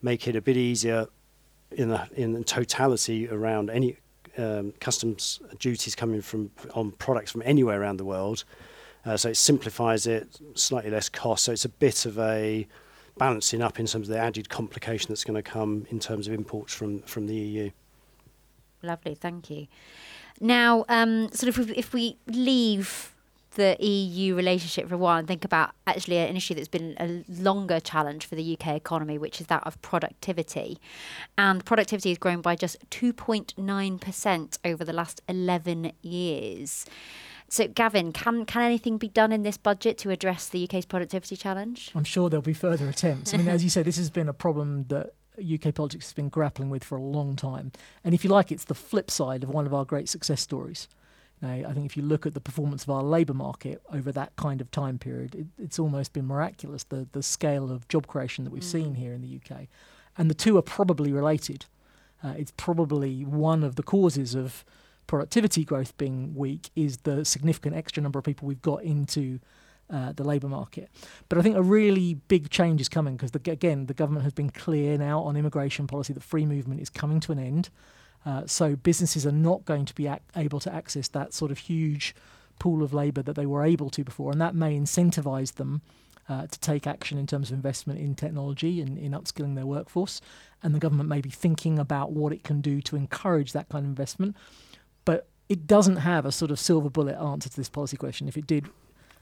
make 0.02 0.28
it 0.28 0.36
a 0.36 0.42
bit 0.42 0.58
easier 0.58 1.08
in, 1.72 1.90
the, 1.90 2.08
in 2.16 2.44
totality 2.44 3.28
around 3.28 3.70
any 3.70 3.98
um, 4.38 4.74
customs 4.82 5.40
duties 5.60 5.96
coming 5.96 6.22
from 6.22 6.52
on 6.74 6.92
products 6.92 7.32
from 7.32 7.42
anywhere 7.46 7.82
around 7.82 7.98
the 7.98 8.06
world 8.06 8.44
uh, 9.06 9.16
so 9.16 9.30
it 9.30 9.38
simplifies 9.38 10.08
it, 10.08 10.40
slightly 10.56 10.90
less 10.90 11.10
cost. 11.10 11.44
So 11.44 11.52
it's 11.52 11.66
a 11.66 11.70
bit 11.70 12.06
of 12.06 12.18
a 12.18 12.68
balancing 13.18 13.62
up 13.62 13.80
in 13.80 13.86
terms 13.86 14.10
of 14.10 14.14
the 14.14 14.20
added 14.20 14.50
complication 14.50 15.10
that's 15.10 15.24
going 15.24 15.36
to 15.36 15.44
come 15.44 15.86
in 15.90 16.00
terms 16.00 16.28
of 16.28 16.34
imports 16.34 16.74
from, 16.74 17.02
from 17.04 17.28
the 17.28 17.36
EU. 17.36 17.70
Lovely, 18.82 19.16
thank 19.16 19.50
you. 19.50 19.68
Now, 20.40 20.86
um, 20.90 21.32
sort 21.32 21.58
of 21.58 21.72
if, 21.72 21.94
we 21.94 22.18
leave 22.28 23.14
the 23.56 23.78
EU 23.80 24.36
relationship 24.36 24.90
for 24.90 24.96
a 24.96 24.98
while 24.98 25.18
and 25.18 25.28
think 25.28 25.46
about 25.46 25.72
actually 25.88 26.18
an 26.18 26.36
issue 26.36 26.54
that's 26.54 26.68
been 26.68 26.96
a 27.00 27.24
longer 27.42 27.80
challenge 27.80 28.26
for 28.26 28.36
the 28.36 28.58
UK 28.58 28.76
economy, 28.76 29.18
which 29.18 29.40
is 29.40 29.48
that 29.48 29.66
of 29.66 29.82
productivity. 29.82 30.78
And 31.38 31.64
productivity 31.64 32.10
has 32.10 32.18
grown 32.18 32.42
by 32.42 32.56
just 32.56 32.78
2.9% 32.90 34.58
over 34.66 34.84
the 34.84 34.94
last 34.94 35.22
11 35.28 35.94
years. 36.02 36.86
So, 37.48 37.68
Gavin, 37.68 38.12
can 38.12 38.46
can 38.46 38.64
anything 38.64 38.98
be 38.98 39.08
done 39.08 39.32
in 39.32 39.44
this 39.44 39.56
budget 39.56 39.98
to 40.00 40.10
address 40.10 40.50
the 40.50 40.64
UK's 40.64 40.86
productivity 40.86 41.36
challenge? 41.36 41.92
I'm 41.94 42.04
sure 42.04 42.30
there'll 42.30 42.42
be 42.42 42.54
further 42.54 42.90
attempts. 42.90 43.34
I 43.34 43.38
mean, 43.38 43.48
as 43.48 43.64
you 43.64 43.70
say, 43.70 43.84
this 43.84 43.98
has 43.98 44.10
been 44.10 44.28
a 44.28 44.34
problem 44.34 44.86
that 44.90 45.14
UK 45.40 45.74
politics 45.74 46.06
has 46.06 46.14
been 46.14 46.30
grappling 46.30 46.70
with 46.70 46.84
for 46.84 46.98
a 46.98 47.02
long 47.02 47.36
time. 47.36 47.72
And 48.04 48.14
if 48.14 48.24
you 48.24 48.30
like, 48.30 48.52
it's 48.52 48.66
the 48.66 48.76
flip 48.76 49.12
side 49.12 49.44
of 49.44 49.50
one 49.50 49.66
of 49.66 49.74
our 49.74 49.86
great 49.86 50.10
success 50.10 50.42
stories. 50.42 50.88
Now, 51.42 51.50
I 51.50 51.74
think 51.74 51.86
if 51.86 51.98
you 51.98 52.04
look 52.04 52.26
at 52.26 52.34
the 52.34 52.40
performance 52.40 52.84
of 52.84 52.90
our 52.90 53.04
labour 53.04 53.34
market 53.34 53.82
over 53.92 54.12
that 54.12 54.36
kind 54.36 54.62
of 54.62 54.72
time 54.72 54.98
period, 54.98 55.36
it, 55.36 55.46
it's 55.58 55.80
almost 55.80 56.14
been 56.14 56.28
miraculous 56.28 56.84
the 56.84 57.08
the 57.12 57.22
scale 57.22 57.72
of 57.72 57.88
job 57.88 58.08
creation 58.08 58.46
that 58.46 58.52
we've 58.52 58.64
mm. 58.64 58.72
seen 58.72 58.96
here 58.96 59.14
in 59.14 59.22
the 59.22 59.36
UK, 59.36 59.68
and 60.18 60.30
the 60.30 60.34
two 60.34 60.58
are 60.58 60.62
probably 60.62 61.12
related. 61.12 61.66
Uh, 62.24 62.34
it's 62.38 62.54
probably 62.56 63.26
one 63.26 63.64
of 63.64 63.76
the 63.76 63.84
causes 63.84 64.34
of 64.34 64.64
productivity 65.08 65.64
growth 65.64 65.96
being 65.98 66.34
weak 66.34 66.70
is 66.76 66.98
the 67.00 67.24
significant 67.24 67.76
extra 67.76 68.02
number 68.02 68.18
of 68.18 68.26
people 68.26 68.48
we've 68.48 68.62
got 68.62 68.82
into 68.84 69.40
uh, 69.90 70.12
the 70.14 70.24
labour 70.24 70.48
market. 70.48 70.90
But 71.30 71.38
I 71.38 71.42
think 71.42 71.56
a 71.56 71.62
really 71.62 72.16
big 72.28 72.50
change 72.50 72.82
is 72.82 72.90
coming 72.90 73.16
because, 73.16 73.32
again, 73.34 73.86
the 73.86 73.94
government 73.94 74.24
has 74.24 74.34
been 74.34 74.50
clear 74.50 74.98
now 74.98 75.22
on 75.22 75.36
immigration 75.36 75.88
policy 75.88 76.14
that 76.14 76.24
free 76.24 76.46
movement 76.46 76.82
is 76.82 76.90
coming 76.90 77.20
to 77.22 77.32
an 77.32 77.40
end. 77.40 77.70
Uh, 78.26 78.44
so 78.48 78.76
businesses 78.76 79.26
are 79.26 79.32
not 79.32 79.66
going 79.66 79.86
to 79.86 79.94
be 79.94 80.08
ac- 80.08 80.22
able 80.36 80.60
to 80.60 80.74
access 80.74 81.08
that 81.10 81.34
sort 81.34 81.52
of 81.52 81.60
huge 81.60 82.16
pool 82.58 82.82
of 82.82 82.94
labour 82.94 83.22
that 83.22 83.36
they 83.36 83.46
were 83.46 83.64
able 83.64 83.90
to 83.92 84.04
before, 84.04 84.32
and 84.32 84.42
that 84.42 84.56
may 84.56 84.78
incentivise 84.78 85.56
them 85.56 85.82
uh, 86.28 86.48
to 86.48 86.60
take 86.60 86.88
action 86.88 87.20
in 87.20 87.28
terms 87.28 87.52
of 87.52 87.56
investment 87.56 88.00
in 88.00 88.16
technology 88.16 88.82
and 88.82 88.98
in 88.98 89.12
upskilling 89.12 89.56
their 89.56 89.66
workforce. 89.68 90.22
And 90.64 90.74
the 90.74 90.80
government 90.80 91.08
may 91.08 91.22
be 91.22 91.30
thinking 91.30 91.78
about 91.78 92.14
what 92.14 92.34
it 92.34 92.44
can 92.44 92.62
do 92.62 92.82
to 92.82 92.96
encourage 92.96 93.52
that 93.52 93.70
kind 93.70 93.86
of 93.86 93.90
investment 93.90 94.36
but 95.06 95.28
it 95.48 95.68
doesn't 95.68 95.98
have 95.98 96.26
a 96.26 96.32
sort 96.32 96.52
of 96.52 96.60
silver 96.60 96.90
bullet 96.90 97.16
answer 97.16 97.48
to 97.48 97.56
this 97.56 97.70
policy 97.70 97.96
question. 97.96 98.28
If 98.28 98.36
it 98.36 98.48
did, 98.48 98.68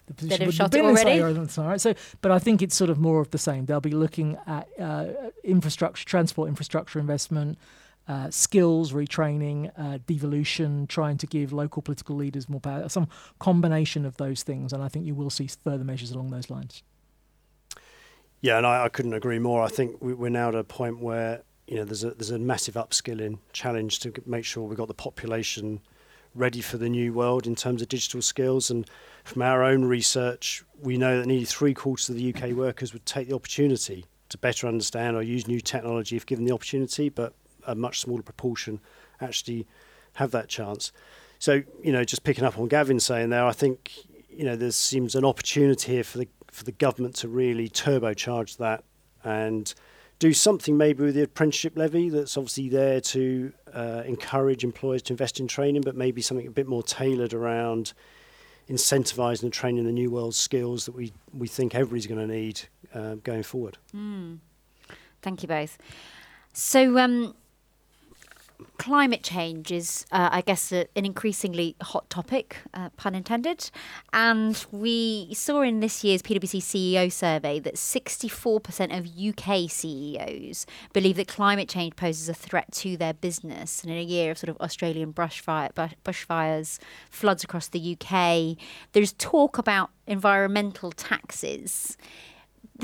the 0.06 0.14
position 0.14 0.46
would 0.46 0.56
have 0.58 0.72
been 0.72 0.86
already. 0.86 1.22
All 1.22 1.66
right. 1.66 1.80
So, 1.80 1.94
but 2.22 2.32
I 2.32 2.40
think 2.40 2.62
it's 2.62 2.76
sort 2.76 2.90
of 2.90 3.00
more 3.00 3.20
of 3.22 3.32
the 3.32 3.38
same. 3.38 3.66
They'll 3.66 3.80
be 3.80 3.92
looking 3.92 4.38
at 4.46 4.68
uh, 4.80 5.08
infrastructure, 5.44 6.06
transport 6.06 6.50
infrastructure 6.50 7.00
investment, 7.00 7.58
uh, 8.08 8.30
skills 8.30 8.92
retraining, 8.92 9.72
uh, 9.78 10.00
devolution, 10.06 10.88
trying 10.88 11.18
to 11.18 11.28
give 11.28 11.54
local 11.54 11.82
political 11.82 12.16
leaders 12.16 12.50
more 12.50 12.60
power, 12.60 12.90
some 12.90 13.08
combination 13.40 14.06
of 14.06 14.18
those 14.18 14.44
things. 14.44 14.74
And 14.74 14.84
I 14.84 14.90
think 14.90 15.06
you 15.06 15.16
will 15.16 15.30
see 15.30 15.48
further 15.48 15.84
measures 15.84 16.12
along 16.12 16.32
those 16.32 16.50
lines. 16.50 16.84
Yeah, 18.42 18.58
and 18.58 18.68
I, 18.68 18.84
I 18.84 18.90
couldn't 18.90 19.14
agree 19.14 19.40
more. 19.40 19.64
I 19.64 19.70
think 19.70 20.02
we, 20.02 20.14
are 20.14 20.30
now 20.30 20.50
at 20.50 20.56
a 20.56 20.66
point 20.66 21.00
where 21.00 21.44
you 21.68 21.78
know, 21.78 21.86
there's 21.86 22.04
a 22.04 22.12
there's 22.12 22.30
a 22.30 22.40
massive 22.40 22.76
upskilling 22.76 23.40
challenge 23.54 24.00
to 24.00 24.14
make 24.26 24.44
sure 24.44 24.68
we've 24.68 24.78
got 24.78 24.90
the 24.90 24.94
population 24.94 25.80
ready 26.36 26.62
for 26.62 26.78
the 26.78 26.90
new 26.90 27.14
world 27.14 27.48
in 27.48 27.56
terms 27.56 27.82
of 27.82 27.88
digital 27.88 28.22
skills. 28.22 28.70
And 28.70 28.90
from 29.24 29.42
our 29.42 29.64
own 29.64 29.86
research, 29.86 30.64
we 30.82 30.98
know 30.98 31.18
that 31.18 31.26
nearly 31.26 31.46
three 31.46 31.74
quarters 31.74 32.10
of 32.10 32.16
the 32.16 32.34
UK 32.34 32.52
workers 32.52 32.94
would 32.94 33.06
take 33.06 33.30
the 33.30 33.36
opportunity 33.36 34.06
to 34.30 34.38
better 34.38 34.68
understand 34.68 35.16
or 35.16 35.24
use 35.24 35.48
new 35.48 35.62
technology 35.62 36.16
if 36.16 36.26
given 36.26 36.46
the 36.46 36.54
opportunity, 36.54 37.10
but 37.10 37.34
a 37.66 37.76
much 37.76 38.02
smaller 38.02 38.22
proportion 38.22 38.80
actually 39.22 39.66
have 40.14 40.32
that 40.32 40.50
chance. 40.50 40.92
So, 41.40 41.64
you 41.82 41.92
know, 41.92 42.04
just 42.04 42.24
picking 42.24 42.44
up 42.44 42.58
on 42.58 42.68
Gavin 42.68 43.00
saying 43.00 43.30
there, 43.30 43.46
I 43.46 43.54
think, 43.54 43.92
you 44.30 44.44
know, 44.44 44.56
there 44.56 44.72
seems 44.72 45.16
an 45.16 45.26
opportunity 45.26 45.94
here 45.94 46.04
for 46.04 46.20
the 46.20 46.28
for 46.52 46.64
the 46.64 46.72
government 46.72 47.16
to 47.16 47.28
really 47.28 47.68
turbocharge 47.68 48.58
that 48.58 48.84
and 49.24 49.74
do 50.20 50.34
something 50.34 50.78
maybe 50.78 51.04
with 51.04 51.16
the 51.16 51.24
apprenticeship 51.24 51.76
levy 51.76 52.10
that's 52.10 52.38
obviously 52.38 52.70
there 52.70 53.02
to 53.02 53.52
uh, 53.74 54.04
encourage 54.06 54.64
employers 54.64 55.02
to 55.02 55.14
invest 55.14 55.40
in 55.40 55.48
training, 55.48 55.82
but 55.82 55.96
maybe 55.96 56.22
something 56.22 56.46
a 56.46 56.52
bit 56.52 56.68
more 56.68 56.84
tailored 56.84 57.34
around 57.34 57.94
incentivising 58.70 59.44
and 59.44 59.54
training 59.54 59.84
the 59.86 59.92
new 59.92 60.10
world 60.10 60.36
skills 60.36 60.86
that 60.86 60.96
we, 60.96 61.14
we 61.38 61.48
think 61.48 61.76
everybody's 61.76 62.08
going 62.08 62.28
to 62.28 62.34
need 62.34 62.62
uh, 62.94 63.16
going 63.16 63.44
forward. 63.44 63.78
Mm. 63.96 64.40
Thank 65.22 65.42
you 65.42 65.48
both. 65.48 65.78
So, 66.54 66.98
um, 66.98 67.36
climate 68.78 69.24
change 69.24 69.72
is, 69.72 70.06
uh, 70.12 70.30
I 70.32 70.42
guess, 70.42 70.72
an 70.72 70.88
increasingly 70.96 71.76
hot 71.82 72.10
topic, 72.10 72.58
uh, 72.74 72.90
pun 72.98 73.16
intended. 73.16 73.70
And 74.12 74.64
we 74.72 75.34
saw 75.34 75.62
in 75.62 75.80
this 75.80 76.04
year's 76.04 76.22
PwC 76.22 76.60
CEO 76.60 77.12
survey 77.12 77.60
that 77.60 77.76
64% 77.76 78.98
of 78.98 79.08
UK 79.18 79.70
CEOs 79.70 80.66
believe 80.94 81.16
that 81.18 81.28
climate 81.28 81.70
change 81.70 81.96
poses 81.96 82.30
a 82.30 82.34
threat 82.34 82.72
to 82.74 82.98
their 82.98 83.14
business. 83.14 83.84
And 83.84 83.92
in 83.92 83.98
a 83.98 84.04
year 84.04 84.32
of 84.32 84.38
sort 84.38 84.50
of 84.50 84.58
Australian 84.58 85.14
bushfire, 85.14 85.72
bushfires, 86.04 86.80
floods 87.10 87.44
across 87.44 87.68
the 87.68 87.98
UK, 88.00 88.58
there's 88.94 89.14
talk 89.14 89.58
about 89.58 89.92
environmental 90.08 90.92
taxes. 90.92 91.98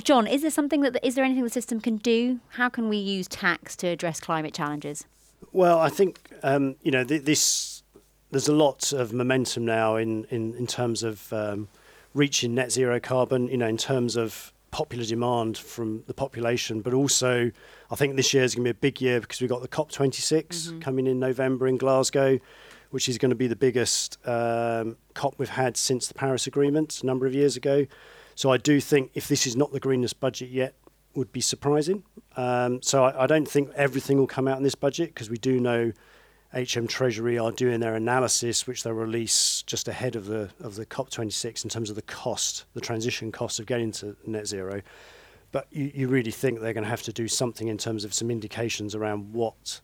John, 0.03 0.27
is 0.27 0.41
there 0.41 0.51
something 0.51 0.81
that 0.81 0.97
is 1.03 1.15
there 1.15 1.25
anything 1.25 1.43
the 1.43 1.49
system 1.49 1.81
can 1.81 1.97
do? 1.97 2.39
How 2.49 2.69
can 2.69 2.89
we 2.89 2.97
use 2.97 3.27
tax 3.27 3.75
to 3.77 3.87
address 3.87 4.19
climate 4.19 4.53
challenges? 4.53 5.05
Well, 5.51 5.79
I 5.79 5.89
think 5.89 6.31
um, 6.43 6.75
you 6.81 6.91
know 6.91 7.03
th- 7.03 7.23
this. 7.23 7.83
There's 8.31 8.47
a 8.47 8.53
lot 8.53 8.93
of 8.93 9.11
momentum 9.11 9.65
now 9.65 9.95
in 9.95 10.25
in, 10.25 10.53
in 10.55 10.67
terms 10.67 11.03
of 11.03 11.31
um, 11.33 11.67
reaching 12.13 12.53
net 12.53 12.71
zero 12.71 12.99
carbon. 12.99 13.47
You 13.47 13.57
know, 13.57 13.67
in 13.67 13.77
terms 13.77 14.15
of 14.15 14.53
popular 14.71 15.03
demand 15.03 15.57
from 15.57 16.03
the 16.05 16.13
population, 16.13 16.81
but 16.81 16.93
also 16.93 17.51
I 17.89 17.95
think 17.95 18.15
this 18.15 18.33
year 18.33 18.43
is 18.43 18.53
going 18.53 18.65
to 18.65 18.73
be 18.73 18.77
a 18.77 18.81
big 18.81 19.01
year 19.01 19.19
because 19.19 19.41
we've 19.41 19.49
got 19.49 19.63
the 19.63 19.67
COP26 19.67 20.45
mm-hmm. 20.45 20.79
coming 20.79 21.07
in 21.07 21.19
November 21.19 21.67
in 21.67 21.77
Glasgow, 21.77 22.39
which 22.91 23.09
is 23.09 23.17
going 23.17 23.31
to 23.31 23.35
be 23.35 23.47
the 23.47 23.55
biggest 23.55 24.19
um, 24.27 24.95
COP 25.15 25.35
we've 25.39 25.49
had 25.49 25.75
since 25.75 26.07
the 26.07 26.13
Paris 26.13 26.45
Agreement 26.45 27.01
a 27.01 27.05
number 27.05 27.25
of 27.25 27.33
years 27.33 27.57
ago. 27.57 27.87
So 28.35 28.51
I 28.51 28.57
do 28.57 28.79
think 28.79 29.11
if 29.15 29.27
this 29.27 29.47
is 29.47 29.55
not 29.55 29.71
the 29.71 29.79
greenest 29.79 30.19
budget 30.19 30.49
yet, 30.49 30.75
would 31.19 31.31
be 31.31 31.41
surprising. 31.41 32.03
Um, 32.35 32.81
so 32.81 33.03
I, 33.03 33.25
I, 33.25 33.27
don't 33.27 33.47
think 33.47 33.69
everything 33.75 34.17
will 34.17 34.27
come 34.27 34.47
out 34.47 34.57
in 34.57 34.63
this 34.63 34.75
budget 34.75 35.13
because 35.13 35.29
we 35.29 35.37
do 35.37 35.59
know 35.59 35.91
HM 36.53 36.87
Treasury 36.87 37.37
are 37.37 37.51
doing 37.51 37.79
their 37.79 37.95
analysis, 37.95 38.65
which 38.65 38.83
they'll 38.83 38.93
release 38.93 39.61
just 39.67 39.87
ahead 39.87 40.15
of 40.15 40.25
the 40.25 40.49
of 40.61 40.75
the 40.75 40.85
COP26 40.85 41.63
in 41.63 41.69
terms 41.69 41.89
of 41.89 41.95
the 41.95 42.01
cost, 42.01 42.65
the 42.73 42.81
transition 42.81 43.31
cost 43.31 43.59
of 43.59 43.67
getting 43.67 43.91
to 43.91 44.15
net 44.25 44.47
zero. 44.47 44.81
But 45.51 45.67
you, 45.69 45.91
you 45.93 46.07
really 46.07 46.31
think 46.31 46.59
they're 46.59 46.73
going 46.73 46.83
to 46.83 46.89
have 46.89 47.03
to 47.03 47.13
do 47.13 47.27
something 47.27 47.67
in 47.67 47.77
terms 47.77 48.03
of 48.03 48.13
some 48.13 48.31
indications 48.31 48.95
around 48.95 49.33
what 49.33 49.81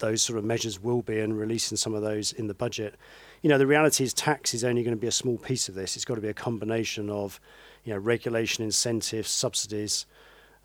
those 0.00 0.20
sort 0.20 0.38
of 0.38 0.44
measures 0.44 0.82
will 0.82 1.00
be 1.00 1.20
and 1.20 1.38
releasing 1.38 1.76
some 1.76 1.94
of 1.94 2.02
those 2.02 2.32
in 2.32 2.48
the 2.48 2.54
budget. 2.54 2.96
You 3.40 3.48
know, 3.48 3.58
the 3.58 3.66
reality 3.66 4.04
is 4.04 4.12
tax 4.12 4.52
is 4.52 4.64
only 4.64 4.82
going 4.82 4.96
to 4.96 5.00
be 5.00 5.06
a 5.06 5.12
small 5.12 5.38
piece 5.38 5.68
of 5.68 5.74
this. 5.74 5.96
It's 5.96 6.04
got 6.04 6.16
to 6.16 6.20
be 6.20 6.28
a 6.28 6.34
combination 6.34 7.08
of, 7.08 7.40
you 7.84 7.94
know, 7.94 7.98
regulation, 7.98 8.64
incentives, 8.64 9.30
subsidies, 9.30 10.06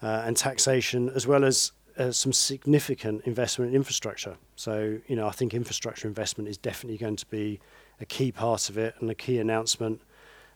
uh, 0.01 0.23
and 0.25 0.37
taxation, 0.37 1.09
as 1.15 1.25
well 1.25 1.43
as 1.43 1.71
uh, 1.97 2.11
some 2.11 2.33
significant 2.33 3.21
investment 3.25 3.71
in 3.71 3.75
infrastructure. 3.75 4.37
So, 4.55 4.99
you 5.07 5.15
know, 5.15 5.27
I 5.27 5.31
think 5.31 5.53
infrastructure 5.53 6.07
investment 6.07 6.49
is 6.49 6.57
definitely 6.57 6.97
going 6.97 7.15
to 7.17 7.25
be 7.27 7.59
a 7.99 8.05
key 8.05 8.31
part 8.31 8.69
of 8.69 8.77
it 8.77 8.93
and 8.99 9.09
a 9.09 9.15
key 9.15 9.39
announcement 9.39 10.01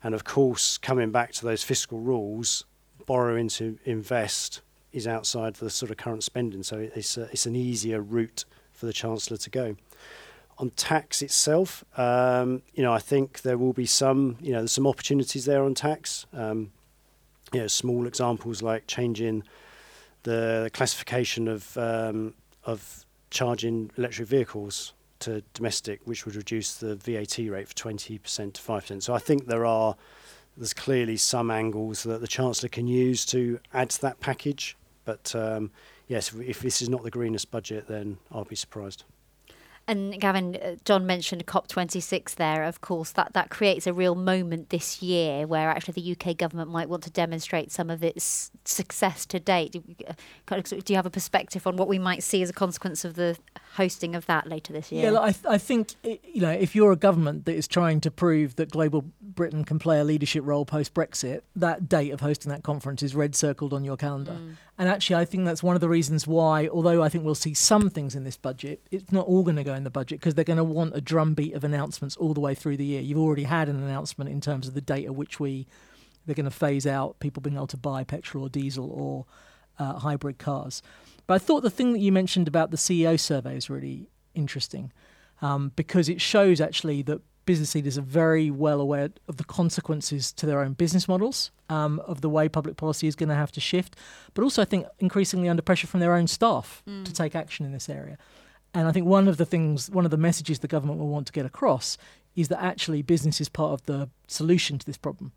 And 0.03 0.15
of 0.15 0.23
course, 0.23 0.77
coming 0.77 1.11
back 1.11 1.31
to 1.33 1.45
those 1.45 1.63
fiscal 1.63 1.99
rules, 1.99 2.65
borrowing 3.05 3.47
to 3.49 3.77
invest 3.85 4.61
is 4.91 5.07
outside 5.07 5.55
the 5.55 5.69
sort 5.69 5.91
of 5.91 5.97
current 5.97 6.23
spending, 6.23 6.63
so 6.63 6.89
it's 6.95 7.17
a, 7.17 7.23
it's 7.31 7.45
an 7.45 7.55
easier 7.55 8.01
route 8.01 8.45
for 8.73 8.85
the 8.85 8.93
chancellor 8.93 9.37
to 9.37 9.49
go. 9.49 9.75
On 10.57 10.69
tax 10.71 11.21
itself, 11.21 11.83
um, 11.97 12.61
you 12.73 12.83
know, 12.83 12.91
I 12.91 12.99
think 12.99 13.41
there 13.41 13.57
will 13.57 13.73
be 13.73 13.85
some, 13.85 14.37
you 14.41 14.51
know, 14.51 14.59
there's 14.59 14.71
some 14.71 14.87
opportunities 14.87 15.45
there 15.45 15.63
on 15.63 15.73
tax. 15.73 16.25
Um, 16.33 16.71
you 17.53 17.61
know, 17.61 17.67
small 17.67 18.07
examples 18.07 18.61
like 18.61 18.87
changing 18.87 19.43
the 20.23 20.69
classification 20.73 21.47
of 21.47 21.77
um, 21.77 22.33
of 22.65 23.05
charging 23.29 23.91
electric 23.97 24.27
vehicles 24.27 24.93
to 25.19 25.41
domestic, 25.53 26.01
which 26.05 26.25
would 26.25 26.35
reduce 26.35 26.75
the 26.75 26.95
VAT 26.95 27.37
rate 27.37 27.67
from 27.67 27.93
20% 27.93 28.53
to 28.53 28.61
5%. 28.61 29.03
So 29.03 29.13
I 29.13 29.19
think 29.19 29.47
there 29.47 29.65
are 29.65 29.95
there's 30.57 30.73
clearly 30.73 31.15
some 31.15 31.49
angles 31.49 32.03
that 32.03 32.19
the 32.19 32.27
chancellor 32.27 32.69
can 32.69 32.87
use 32.87 33.25
to 33.27 33.59
add 33.73 33.89
to 33.91 34.01
that 34.01 34.19
package. 34.19 34.75
But 35.05 35.33
um, 35.33 35.71
yes, 36.07 36.33
if, 36.33 36.41
if 36.41 36.59
this 36.59 36.81
is 36.81 36.89
not 36.89 37.03
the 37.03 37.11
greenest 37.11 37.51
budget, 37.51 37.87
then 37.87 38.17
I'll 38.31 38.43
be 38.43 38.55
surprised. 38.55 39.05
And 39.91 40.21
Gavin, 40.21 40.55
uh, 40.55 40.75
John 40.85 41.05
mentioned 41.05 41.45
COP26 41.47 42.35
there. 42.35 42.63
Of 42.63 42.79
course, 42.79 43.11
that, 43.11 43.33
that 43.33 43.49
creates 43.49 43.85
a 43.85 43.91
real 43.91 44.15
moment 44.15 44.69
this 44.69 45.01
year 45.01 45.45
where 45.45 45.69
actually 45.69 46.01
the 46.01 46.29
UK 46.29 46.37
government 46.37 46.71
might 46.71 46.87
want 46.87 47.03
to 47.03 47.09
demonstrate 47.09 47.73
some 47.73 47.89
of 47.89 48.01
its 48.01 48.51
success 48.63 49.25
to 49.25 49.37
date. 49.37 49.73
Do, 49.73 49.83
uh, 50.07 50.61
do 50.61 50.81
you 50.87 50.95
have 50.95 51.05
a 51.05 51.09
perspective 51.09 51.67
on 51.67 51.75
what 51.75 51.89
we 51.89 51.99
might 51.99 52.23
see 52.23 52.41
as 52.41 52.49
a 52.49 52.53
consequence 52.53 53.03
of 53.03 53.15
the 53.15 53.37
hosting 53.75 54.15
of 54.15 54.25
that 54.27 54.47
later 54.47 54.71
this 54.71 54.93
year? 54.93 55.11
Yeah, 55.11 55.19
I, 55.19 55.31
th- 55.33 55.45
I 55.45 55.57
think 55.57 55.95
you 56.03 56.39
know 56.39 56.51
if 56.51 56.73
you're 56.73 56.93
a 56.93 56.97
government 56.97 57.43
that 57.43 57.55
is 57.55 57.67
trying 57.67 57.99
to 58.01 58.11
prove 58.11 58.55
that 58.55 58.69
global 58.69 59.03
Britain 59.21 59.65
can 59.65 59.77
play 59.77 59.99
a 59.99 60.05
leadership 60.05 60.45
role 60.45 60.63
post 60.63 60.93
Brexit, 60.93 61.41
that 61.57 61.89
date 61.89 62.11
of 62.11 62.21
hosting 62.21 62.49
that 62.49 62.63
conference 62.63 63.03
is 63.03 63.13
red 63.13 63.35
circled 63.35 63.73
on 63.73 63.83
your 63.83 63.97
calendar. 63.97 64.37
Mm. 64.39 64.55
And 64.81 64.89
actually, 64.89 65.17
I 65.17 65.25
think 65.25 65.45
that's 65.45 65.61
one 65.61 65.75
of 65.75 65.79
the 65.79 65.87
reasons 65.87 66.25
why, 66.25 66.67
although 66.67 67.03
I 67.03 67.09
think 67.09 67.23
we'll 67.23 67.35
see 67.35 67.53
some 67.53 67.91
things 67.91 68.15
in 68.15 68.23
this 68.23 68.35
budget, 68.35 68.81
it's 68.89 69.11
not 69.11 69.27
all 69.27 69.43
going 69.43 69.57
to 69.57 69.63
go 69.63 69.75
in 69.75 69.83
the 69.83 69.91
budget 69.91 70.19
because 70.19 70.33
they're 70.33 70.43
going 70.43 70.57
to 70.57 70.63
want 70.63 70.95
a 70.95 71.01
drumbeat 71.01 71.53
of 71.53 71.63
announcements 71.63 72.17
all 72.17 72.33
the 72.33 72.39
way 72.39 72.55
through 72.55 72.77
the 72.77 72.85
year. 72.85 72.99
You've 72.99 73.19
already 73.19 73.43
had 73.43 73.69
an 73.69 73.75
announcement 73.75 74.31
in 74.31 74.41
terms 74.41 74.67
of 74.67 74.73
the 74.73 74.81
date 74.81 75.05
at 75.05 75.13
which 75.13 75.39
we 75.39 75.67
they're 76.25 76.33
going 76.33 76.45
to 76.45 76.49
phase 76.49 76.87
out 76.87 77.19
people 77.19 77.41
being 77.41 77.57
able 77.57 77.67
to 77.67 77.77
buy 77.77 78.03
petrol 78.03 78.45
or 78.45 78.49
diesel 78.49 78.89
or 78.91 79.27
uh, 79.77 79.99
hybrid 79.99 80.39
cars. 80.39 80.81
But 81.27 81.35
I 81.35 81.37
thought 81.37 81.61
the 81.61 81.69
thing 81.69 81.93
that 81.93 81.99
you 81.99 82.11
mentioned 82.11 82.47
about 82.47 82.71
the 82.71 82.77
CEO 82.77 83.19
survey 83.19 83.57
is 83.57 83.69
really 83.69 84.07
interesting 84.33 84.91
um, 85.43 85.73
because 85.75 86.09
it 86.09 86.19
shows 86.19 86.59
actually 86.59 87.03
that 87.03 87.21
business 87.45 87.75
leaders 87.75 87.97
are 87.97 88.01
very 88.01 88.51
well 88.51 88.79
aware 88.79 89.09
of 89.27 89.37
the 89.37 89.43
consequences 89.43 90.31
to 90.33 90.45
their 90.45 90.61
own 90.61 90.73
business 90.73 91.07
models, 91.07 91.51
um, 91.69 91.99
of 92.05 92.21
the 92.21 92.29
way 92.29 92.47
public 92.47 92.77
policy 92.77 93.07
is 93.07 93.15
going 93.15 93.29
to 93.29 93.35
have 93.35 93.51
to 93.53 93.59
shift, 93.59 93.95
but 94.33 94.43
also 94.43 94.61
I 94.61 94.65
think 94.65 94.85
increasingly 94.99 95.49
under 95.49 95.61
pressure 95.61 95.87
from 95.87 95.99
their 95.99 96.13
own 96.13 96.27
staff 96.27 96.83
mm. 96.87 97.05
to 97.05 97.13
take 97.13 97.35
action 97.35 97.65
in 97.65 97.71
this 97.71 97.89
area. 97.89 98.17
And 98.73 98.87
I 98.87 98.91
think 98.91 99.05
one 99.05 99.27
of 99.27 99.37
the 99.37 99.45
things, 99.45 99.89
one 99.89 100.05
of 100.05 100.11
the 100.11 100.17
messages 100.17 100.59
the 100.59 100.67
government 100.67 100.99
will 100.99 101.09
want 101.09 101.27
to 101.27 101.33
get 101.33 101.45
across 101.45 101.97
is 102.35 102.47
that 102.47 102.63
actually 102.63 103.01
business 103.01 103.41
is 103.41 103.49
part 103.49 103.73
of 103.73 103.85
the 103.85 104.09
solution 104.27 104.77
to 104.77 104.85
this 104.85 104.97
problem. 104.97 105.31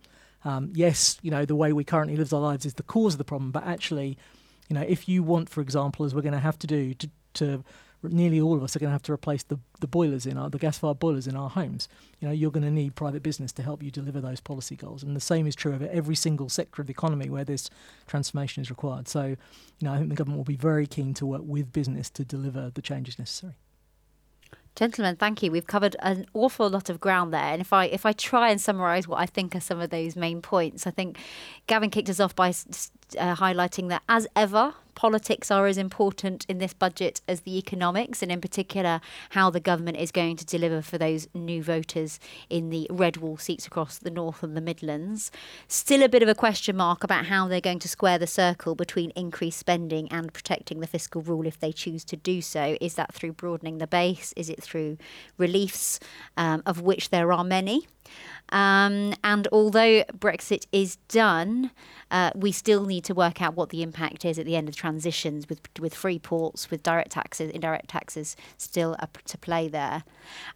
Um, 0.44 0.73
yes, 0.75 1.18
you 1.23 1.30
know, 1.30 1.44
the 1.44 1.56
way 1.56 1.73
we 1.73 1.84
currently 1.84 2.16
live 2.16 2.32
our 2.32 2.40
lives 2.40 2.66
is 2.66 2.75
the 2.75 2.82
cause 2.82 3.14
of 3.14 3.18
the 3.18 3.25
problem, 3.25 3.50
but 3.50 3.64
actually, 3.66 4.18
you 4.68 4.75
know, 4.75 4.82
if 4.82 5.08
you 5.08 5.23
want, 5.23 5.49
for 5.49 5.61
example, 5.61 6.04
as 6.04 6.14
we're 6.14 6.23
going 6.23 6.34
to 6.34 6.38
have 6.38 6.58
to 6.61 6.66
do 6.66 6.94
to, 6.94 7.11
to 7.34 7.64
nearly 8.12 8.40
all 8.40 8.54
of 8.56 8.62
us 8.62 8.76
are 8.76 8.78
going 8.78 8.88
to 8.88 8.92
have 8.92 9.02
to 9.02 9.12
replace 9.12 9.42
the, 9.42 9.58
the 9.80 9.87
boilers 9.87 10.26
in 10.26 10.37
our 10.37 10.50
the 10.50 10.58
gas 10.58 10.78
fired 10.78 10.99
boilers 10.99 11.26
in 11.26 11.37
our 11.37 11.50
homes. 11.50 11.88
You 12.20 12.28
know, 12.28 12.34
you're 12.34 12.50
going 12.50 12.64
to 12.64 12.70
need 12.70 12.94
private 12.94 13.23
business 13.23 13.52
to 13.52 13.62
help 13.62 13.82
you 13.82 13.90
deliver 13.90 14.20
those 14.20 14.40
policy 14.40 14.76
goals, 14.76 15.02
and 15.02 15.16
the 15.16 15.20
same 15.20 15.46
is 15.46 15.54
true 15.54 15.73
of 15.73 15.82
every 15.82 16.14
single 16.14 16.49
sector 16.49 16.82
of 16.82 16.87
the 16.87 16.92
economy 16.92 17.30
where 17.30 17.44
this 17.44 17.70
transformation 18.06 18.62
is 18.62 18.70
required. 18.70 19.08
So, 19.08 19.25
you 19.25 19.37
know, 19.82 19.92
I 19.92 19.99
think 19.99 20.11
the 20.11 20.16
government 20.16 20.38
will 20.38 20.44
be 20.44 20.56
very 20.56 20.86
keen 20.86 21.14
to 21.14 21.26
work 21.26 21.43
with 21.45 21.73
business 21.73 22.10
to 22.10 22.25
deliver 22.25 22.71
the 22.73 22.82
changes 22.82 23.19
necessary. 23.19 23.54
Gentlemen, 24.76 25.14
thank 25.14 25.40
you. 25.40 25.52
We've 25.52 25.67
covered 25.67 25.95
an 26.00 26.26
awful 26.34 26.69
lot 26.69 26.90
of 26.90 26.99
ground 26.99 27.32
there, 27.32 27.40
and 27.40 27.60
if 27.60 27.73
I 27.73 27.84
if 27.86 28.04
I 28.04 28.12
try 28.12 28.50
and 28.50 28.60
summarise 28.60 29.06
what 29.06 29.21
I 29.21 29.26
think 29.26 29.54
are 29.54 29.60
some 29.60 29.80
of 29.80 29.90
those 29.90 30.17
main 30.17 30.43
points, 30.43 30.84
I 30.84 30.90
think 30.90 31.17
Gavin 31.69 31.90
kicked 31.90 32.10
us 32.10 32.19
off 32.19 32.34
by 32.34 32.49
uh, 32.49 33.36
highlighting 33.36 33.88
that 33.90 34.02
as 34.08 34.26
ever, 34.34 34.75
politics 34.95 35.50
are 35.50 35.67
as 35.67 35.78
important 35.78 36.45
in 36.49 36.59
this 36.59 36.73
budget 36.73 37.21
as 37.28 37.43
the 37.43 37.59
economics, 37.59 38.23
and 38.23 38.30
in 38.30 38.41
particular, 38.41 39.00
how 39.30 39.50
the 39.50 39.61
government 39.61 39.97
is 39.97 40.11
going 40.11 40.37
to 40.37 40.45
deliver 40.45 40.83
for 40.83 40.99
those 40.99 41.28
new 41.35 41.63
voters 41.63 42.19
in 42.49 42.71
the 42.71 42.87
red 42.91 43.17
wall 43.19 43.37
seats 43.37 43.67
across 43.67 43.99
the 43.99 44.11
North 44.11 44.43
and 44.43 44.57
the 44.57 44.61
Midlands. 44.61 45.30
Still 45.69 46.02
a 46.02 46.09
bit 46.09 46.23
of 46.23 46.28
a 46.28 46.35
question 46.35 46.76
mark 46.76 47.04
about 47.04 47.26
how 47.26 47.49
they're 47.49 47.61
going 47.61 47.78
to 47.80 47.89
square 47.89 48.19
the 48.19 48.26
circle 48.26 48.75
between 48.75 49.11
increased 49.11 49.59
spending 49.59 50.11
and 50.11 50.33
protecting 50.33 50.80
the 50.80 50.87
fiscal 50.87 51.23
rule 51.23 51.47
if 51.47 51.59
they 51.59 51.73
choose 51.73 52.04
to 52.04 52.17
do 52.17 52.41
so. 52.41 52.76
Is 52.80 52.95
that 52.95 53.13
through 53.13 53.33
broadening 53.33 53.78
the 53.78 53.87
base? 53.87 54.33
Is 54.37 54.49
it 54.49 54.63
through 54.63 54.99
reliefs, 55.39 56.00
um, 56.37 56.63
of 56.67 56.80
which 56.80 57.11
there 57.11 57.33
are 57.33 57.45
many? 57.45 57.87
Um, 58.54 59.14
and 59.25 59.49
although 59.50 60.04
Brexit 60.17 60.67
is 60.71 60.95
done, 61.08 61.73
uh, 62.12 62.30
we 62.36 62.52
still 62.52 62.84
need 62.84 63.02
to 63.04 63.12
work 63.12 63.43
out 63.43 63.56
what 63.56 63.71
the 63.71 63.82
impact 63.82 64.25
is 64.25 64.38
at 64.38 64.47
the 64.47 64.54
end 64.54 64.69
of 64.69 64.76
transitions 64.76 65.49
with 65.49 65.60
with 65.80 65.93
free 65.93 66.21
ports, 66.21 66.71
with 66.71 66.80
direct 66.84 67.10
taxes, 67.10 67.50
indirect 67.50 67.88
taxes 67.88 68.36
still 68.56 68.95
up 69.00 69.19
to 69.25 69.36
play 69.36 69.67
there. 69.67 70.04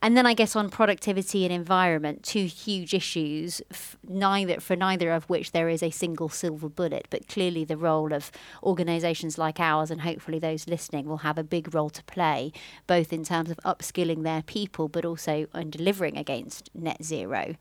And 0.00 0.16
then 0.16 0.26
I 0.26 0.34
guess 0.34 0.54
on 0.54 0.70
productivity 0.70 1.44
and 1.44 1.52
environment, 1.52 2.22
two 2.22 2.44
huge 2.44 2.94
issues, 2.94 3.60
f- 3.72 3.96
neither 4.06 4.60
for 4.60 4.76
neither 4.76 5.10
of 5.10 5.24
which 5.24 5.50
there 5.50 5.68
is 5.68 5.82
a 5.82 5.90
single 5.90 6.28
silver 6.28 6.68
bullet, 6.68 7.08
but 7.10 7.26
clearly 7.26 7.64
the 7.64 7.76
role 7.76 8.12
of 8.12 8.30
organisations 8.62 9.38
like 9.38 9.58
ours 9.58 9.90
and 9.90 10.02
hopefully 10.02 10.38
those 10.38 10.68
listening 10.68 11.08
will 11.08 11.18
have 11.18 11.36
a 11.36 11.42
big 11.42 11.74
role 11.74 11.90
to 11.90 12.04
play, 12.04 12.52
both 12.86 13.12
in 13.12 13.24
terms 13.24 13.50
of 13.50 13.58
upskilling 13.64 14.22
their 14.22 14.42
people, 14.42 14.86
but 14.86 15.04
also 15.04 15.48
in 15.52 15.70
delivering 15.70 16.16
against 16.16 16.70
net 16.76 17.02
zero. 17.02 17.56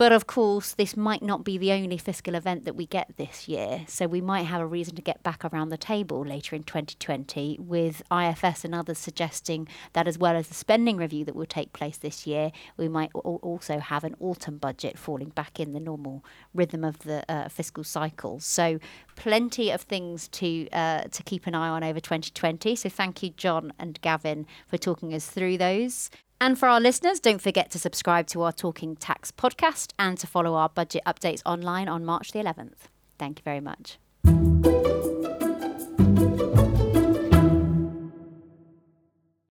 But 0.00 0.12
of 0.12 0.26
course, 0.26 0.72
this 0.72 0.96
might 0.96 1.22
not 1.22 1.44
be 1.44 1.58
the 1.58 1.72
only 1.72 1.98
fiscal 1.98 2.34
event 2.34 2.64
that 2.64 2.74
we 2.74 2.86
get 2.86 3.18
this 3.18 3.46
year. 3.48 3.84
So 3.86 4.06
we 4.06 4.22
might 4.22 4.44
have 4.44 4.62
a 4.62 4.66
reason 4.66 4.96
to 4.96 5.02
get 5.02 5.22
back 5.22 5.44
around 5.44 5.68
the 5.68 5.76
table 5.76 6.24
later 6.24 6.56
in 6.56 6.62
2020 6.62 7.58
with 7.60 8.02
IFS 8.10 8.64
and 8.64 8.74
others 8.74 8.96
suggesting 8.96 9.68
that, 9.92 10.08
as 10.08 10.16
well 10.16 10.36
as 10.36 10.48
the 10.48 10.54
spending 10.54 10.96
review 10.96 11.26
that 11.26 11.36
will 11.36 11.44
take 11.44 11.74
place 11.74 11.98
this 11.98 12.26
year, 12.26 12.50
we 12.78 12.88
might 12.88 13.10
also 13.12 13.78
have 13.78 14.02
an 14.02 14.16
autumn 14.20 14.56
budget 14.56 14.96
falling 14.96 15.28
back 15.28 15.60
in 15.60 15.74
the 15.74 15.80
normal 15.80 16.24
rhythm 16.54 16.82
of 16.82 17.00
the 17.00 17.22
uh, 17.30 17.50
fiscal 17.50 17.84
cycle. 17.84 18.40
So 18.40 18.78
plenty 19.16 19.70
of 19.70 19.82
things 19.82 20.28
to 20.28 20.66
uh, 20.70 21.02
to 21.12 21.22
keep 21.24 21.46
an 21.46 21.54
eye 21.54 21.68
on 21.68 21.84
over 21.84 22.00
2020. 22.00 22.74
So 22.74 22.88
thank 22.88 23.22
you, 23.22 23.28
John 23.36 23.74
and 23.78 24.00
Gavin, 24.00 24.46
for 24.66 24.78
talking 24.78 25.12
us 25.12 25.26
through 25.26 25.58
those. 25.58 26.08
And 26.40 26.58
for 26.58 26.68
our 26.68 26.80
listeners, 26.80 27.20
don't 27.20 27.40
forget 27.40 27.70
to 27.72 27.78
subscribe 27.78 28.26
to 28.28 28.42
our 28.42 28.52
Talking 28.52 28.96
Tax 28.96 29.30
podcast 29.30 29.92
and 29.98 30.16
to 30.18 30.26
follow 30.26 30.54
our 30.54 30.70
budget 30.70 31.02
updates 31.06 31.42
online 31.44 31.86
on 31.86 32.04
March 32.04 32.32
the 32.32 32.38
11th. 32.38 32.88
Thank 33.18 33.40
you 33.40 33.42
very 33.44 33.60
much. 33.60 33.98